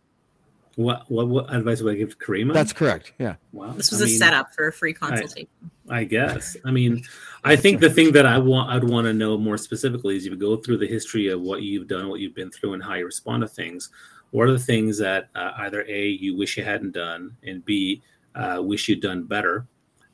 [0.77, 2.55] What, what what advice would I give to Karima?
[2.55, 3.13] That's correct.
[3.19, 3.37] Yeah.
[3.53, 3.73] wow.
[3.73, 5.49] This was I a mean, setup for a free consultation.
[5.89, 6.57] I guess.
[6.65, 7.05] I mean,
[7.45, 10.35] I think the thing that I want I'd want to know more specifically is you
[10.37, 13.05] go through the history of what you've done, what you've been through, and how you
[13.05, 13.91] respond to things.
[14.31, 18.03] What are the things that uh, either a you wish you hadn't done, and b
[18.35, 19.67] uh, wish you'd done better,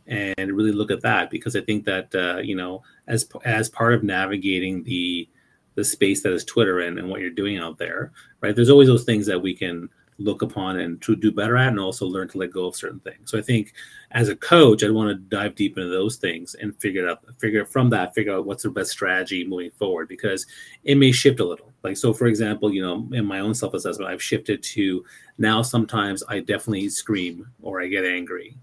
[0.06, 3.94] and really look at that because I think that uh, you know as as part
[3.94, 5.28] of navigating the
[5.76, 8.56] the space that is Twitter and, and what you're doing out there, right?
[8.56, 9.88] There's always those things that we can
[10.18, 13.00] look upon and to do better at, and also learn to let go of certain
[13.00, 13.30] things.
[13.30, 13.72] So I think
[14.10, 17.22] as a coach, I'd want to dive deep into those things and figure it out,
[17.38, 20.46] figure from that, figure out what's the best strategy moving forward because
[20.84, 21.72] it may shift a little.
[21.82, 25.04] Like so, for example, you know, in my own self assessment, I've shifted to
[25.38, 25.62] now.
[25.62, 28.56] Sometimes I definitely scream or I get angry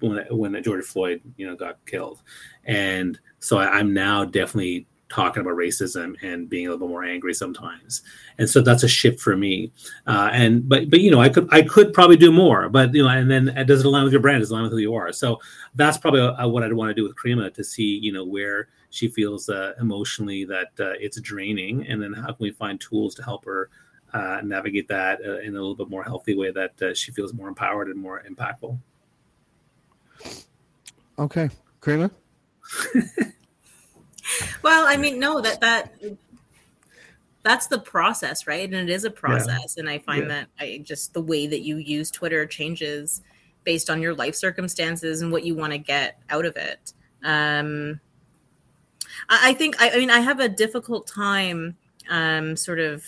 [0.00, 2.22] when when George Floyd, you know, got killed,
[2.64, 7.32] and so I, I'm now definitely talking about racism and being a little more angry
[7.32, 8.02] sometimes.
[8.38, 9.70] And so that's a shift for me.
[10.08, 13.02] Uh, and but but you know i could i could probably do more but you
[13.02, 14.94] know and then it doesn't align with your brand does it align with who you
[14.94, 15.12] are.
[15.12, 15.38] So
[15.76, 18.68] that's probably uh, what i'd want to do with Karima to see you know where
[18.90, 23.14] she feels uh, emotionally that uh, it's draining and then how can we find tools
[23.14, 23.70] to help her
[24.12, 27.32] uh, navigate that uh, in a little bit more healthy way that uh, she feels
[27.34, 28.78] more empowered and more impactful.
[31.18, 31.48] Okay,
[31.80, 32.10] Karima.
[34.62, 35.94] Well, I mean, no, that that
[37.42, 38.64] that's the process, right?
[38.64, 39.76] And it is a process.
[39.76, 40.28] And I find Yeah.
[40.28, 43.22] that I just the way that you use Twitter changes
[43.64, 46.92] based on your life circumstances and what you want to get out of it.
[47.22, 48.00] Um,
[49.28, 51.76] I, I think I, I mean I have a difficult time
[52.10, 53.04] um, sort of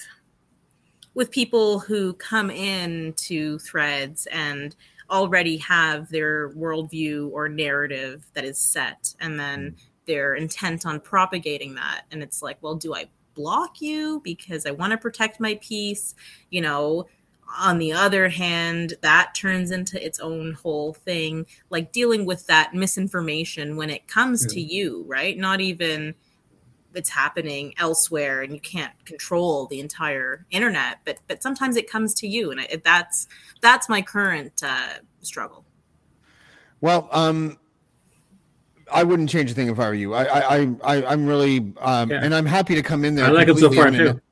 [1.15, 4.77] with people who come in to threads and
[5.09, 11.75] already have their worldview or narrative that is set and then they're intent on propagating
[11.75, 12.03] that.
[12.11, 16.15] And it's like well do i block you because i want to protect my peace?
[16.51, 17.07] You know
[17.59, 22.75] on the other hand that turns into its own whole thing like dealing with that
[22.75, 25.37] misinformation when it comes to you right?
[25.39, 26.15] Not even
[26.95, 32.15] it's happening elsewhere and you can't control the entire internet but but sometimes it comes
[32.15, 33.29] to you and I, that's
[33.61, 35.65] that's my current uh, struggle.
[36.81, 37.59] Well, um,
[38.93, 40.15] I wouldn't change a thing if I were you.
[40.15, 42.21] I, I, I, I I'm really, um, Yeah.
[42.23, 43.25] and I'm happy to come in there.
[43.27, 44.19] i like it so far unannounced.
[44.19, 44.23] too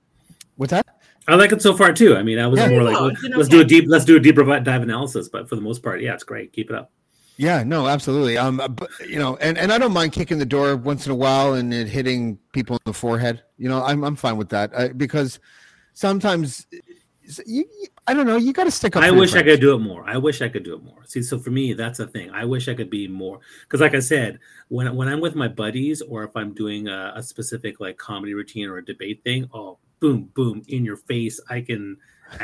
[0.57, 0.87] What's that?
[1.27, 2.17] I like it so far too.
[2.17, 2.69] I mean, I was Yeah.
[2.69, 4.83] more Yeah, like, it's let's, been let's do a deep, let's do a deeper dive
[4.83, 5.29] analysis.
[5.29, 6.53] But for the most part, yeah, it's great.
[6.53, 6.93] Keep it up.
[7.37, 8.39] Yeah, no, absolutely.
[8.39, 11.17] Um, but you know, and, and I don't mind kicking the door once in a
[11.17, 13.43] while and it hitting people in the forehead.
[13.59, 15.41] You know, I'm I'm fine with that uh, because
[15.95, 16.67] sometimes
[17.45, 19.03] you, you I don't know, you got to stick up.
[19.03, 20.05] I wish I could do it more.
[20.07, 20.99] I wish I could do it more.
[21.07, 22.31] See, so for me, that's the thing.
[22.31, 25.49] I wish I could be more because, like I said, when when I'm with my
[25.49, 29.49] buddies or if I'm doing a, a specific like comedy routine or a debate thing,
[29.55, 31.41] oh, boom, boom, in your face.
[31.49, 31.97] I can,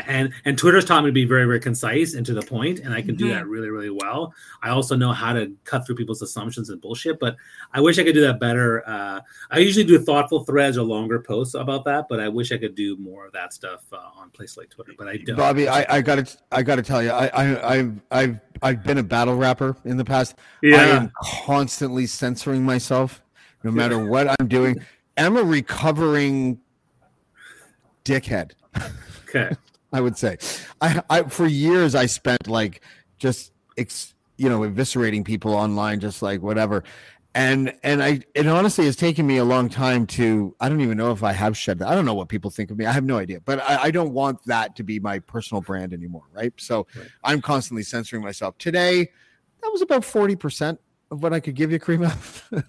[0.07, 2.95] and and Twitter's taught me to be very very concise and to the point, and
[2.95, 3.35] I can do Mhm.
[3.35, 4.33] that really really well.
[4.63, 7.37] I also know how to cut through people's assumptions and bullshit, but
[7.75, 8.83] I wish I could do that better.
[8.89, 12.57] Uh, I usually do thoughtful threads or longer posts about that, but I wish I
[12.57, 14.93] could do more of that stuff uh, on places like Twitter.
[14.97, 15.37] But I don't.
[15.37, 19.03] Bobby, I, I gotta I gotta tell you, I, I I've I've I've been a
[19.03, 20.37] battle rapper in the past.
[20.63, 20.77] Yeah.
[20.77, 23.23] I am constantly censoring myself,
[23.65, 24.77] no matter what I'm doing.
[25.19, 26.59] I'm a recovering
[28.11, 28.53] dickhead.
[29.29, 29.55] Okay.
[29.93, 30.39] I would say.
[30.81, 32.83] I, I for years I spent like
[33.19, 36.85] just ex, you know eviscerating people online, just like whatever.
[37.35, 40.97] And and I it honestly has taken me a long time to I don't even
[40.97, 41.89] know if I have shed that.
[41.89, 42.87] I don't know what people think of me.
[42.87, 43.41] I have no idea.
[43.41, 46.53] But I, I don't want that to be my personal brand anymore, right?
[46.57, 47.07] So Right.
[47.25, 48.59] I'm constantly censoring myself.
[48.59, 49.09] Today,
[49.63, 50.79] that was about 40%
[51.11, 52.11] of what I could give you, Karima,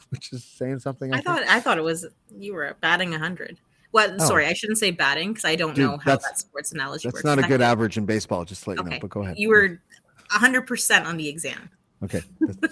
[0.10, 1.14] which is saying something.
[1.14, 1.26] I think.
[1.26, 2.06] thought I thought it was
[2.36, 3.60] you were batting hundred.
[3.94, 4.26] Well, Oh.
[4.26, 7.14] sorry, I shouldn't say batting because I don't Dude, know how that sports analogy that's
[7.16, 7.24] works.
[7.24, 8.98] That's not a good average in baseball, just to let you know.
[9.02, 9.38] But go ahead.
[9.38, 9.82] You were
[10.30, 11.70] hundred percent on the exam.
[12.04, 12.22] Okay.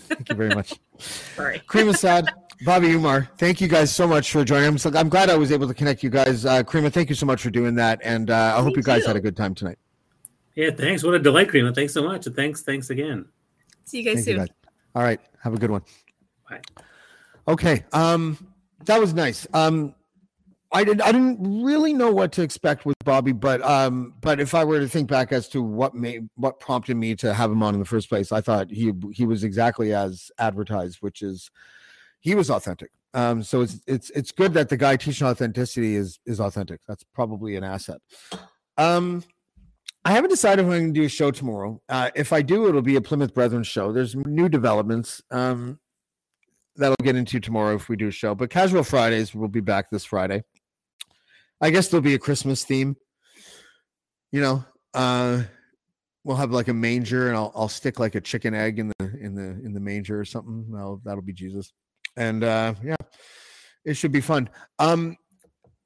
[0.08, 0.74] Thank you very much.
[1.36, 1.60] Sorry.
[1.68, 2.30] Karima Assad,
[2.66, 4.68] Bobby Umar, thank you guys so much for joining.
[4.68, 6.46] I'm, so, I'm glad I was able to connect you guys.
[6.46, 8.00] Uh, Karima, thank you so much for doing that.
[8.04, 9.08] And uh, I hope you guys too.
[9.08, 9.78] had a good time tonight.
[10.56, 11.04] Yeah, thanks.
[11.04, 11.76] What a delight, Karima.
[11.76, 12.26] Thanks so much.
[12.26, 13.26] And thanks, thanks again.
[13.86, 14.38] See you guys Thank you soon.
[14.40, 14.48] guys.
[14.96, 15.20] All right.
[15.44, 15.84] Have a good one.
[16.50, 16.62] Bye.
[17.48, 17.86] Okay.
[17.94, 18.38] Um,
[18.86, 19.46] that was nice.
[19.54, 19.94] Um,
[20.72, 21.02] I didn't.
[21.02, 24.80] I didn't really know what to expect with Bobby, but um, but if I were
[24.80, 27.80] to think back as to what made what prompted me to have him on in
[27.80, 31.50] the first place, I thought he he was exactly as advertised, which is
[32.20, 32.92] he was authentic.
[33.16, 36.82] Um, so it's it's it's good that the guy teaching authenticity is is authentic.
[36.88, 38.00] That's probably an asset.
[38.78, 39.24] Um,
[40.06, 41.82] I haven't decided if I'm going to do a show tomorrow.
[41.90, 43.92] Uh, if I do, it'll be a Plymouth Brethren show.
[43.92, 45.22] There's new developments.
[45.32, 45.80] Um,
[46.76, 48.34] that'll get into tomorrow if we do a show.
[48.34, 50.44] But Casual Fridays will be back this Friday.
[51.62, 52.96] I guess there'll be a Christmas theme.
[54.32, 54.64] You know,
[54.94, 55.44] uh,
[56.24, 59.18] we'll have like a manger, and I'll I'll stick like a chicken egg in the
[59.20, 60.72] in the in the manger or something.
[60.72, 61.72] That'll that'll be Jesus,
[62.16, 62.96] and uh, yeah,
[63.84, 64.50] it should be fun.
[64.78, 65.18] Um,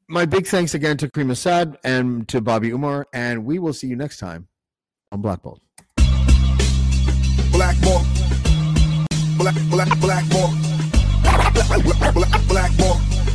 [0.10, 3.88] my big thanks again to Karima Assad and to Bobby Umar, and we will see
[3.88, 4.48] you next time
[5.12, 5.62] on Black Bolt.
[7.52, 8.02] black more,
[9.38, 10.50] black black black more,
[11.54, 12.78] black black black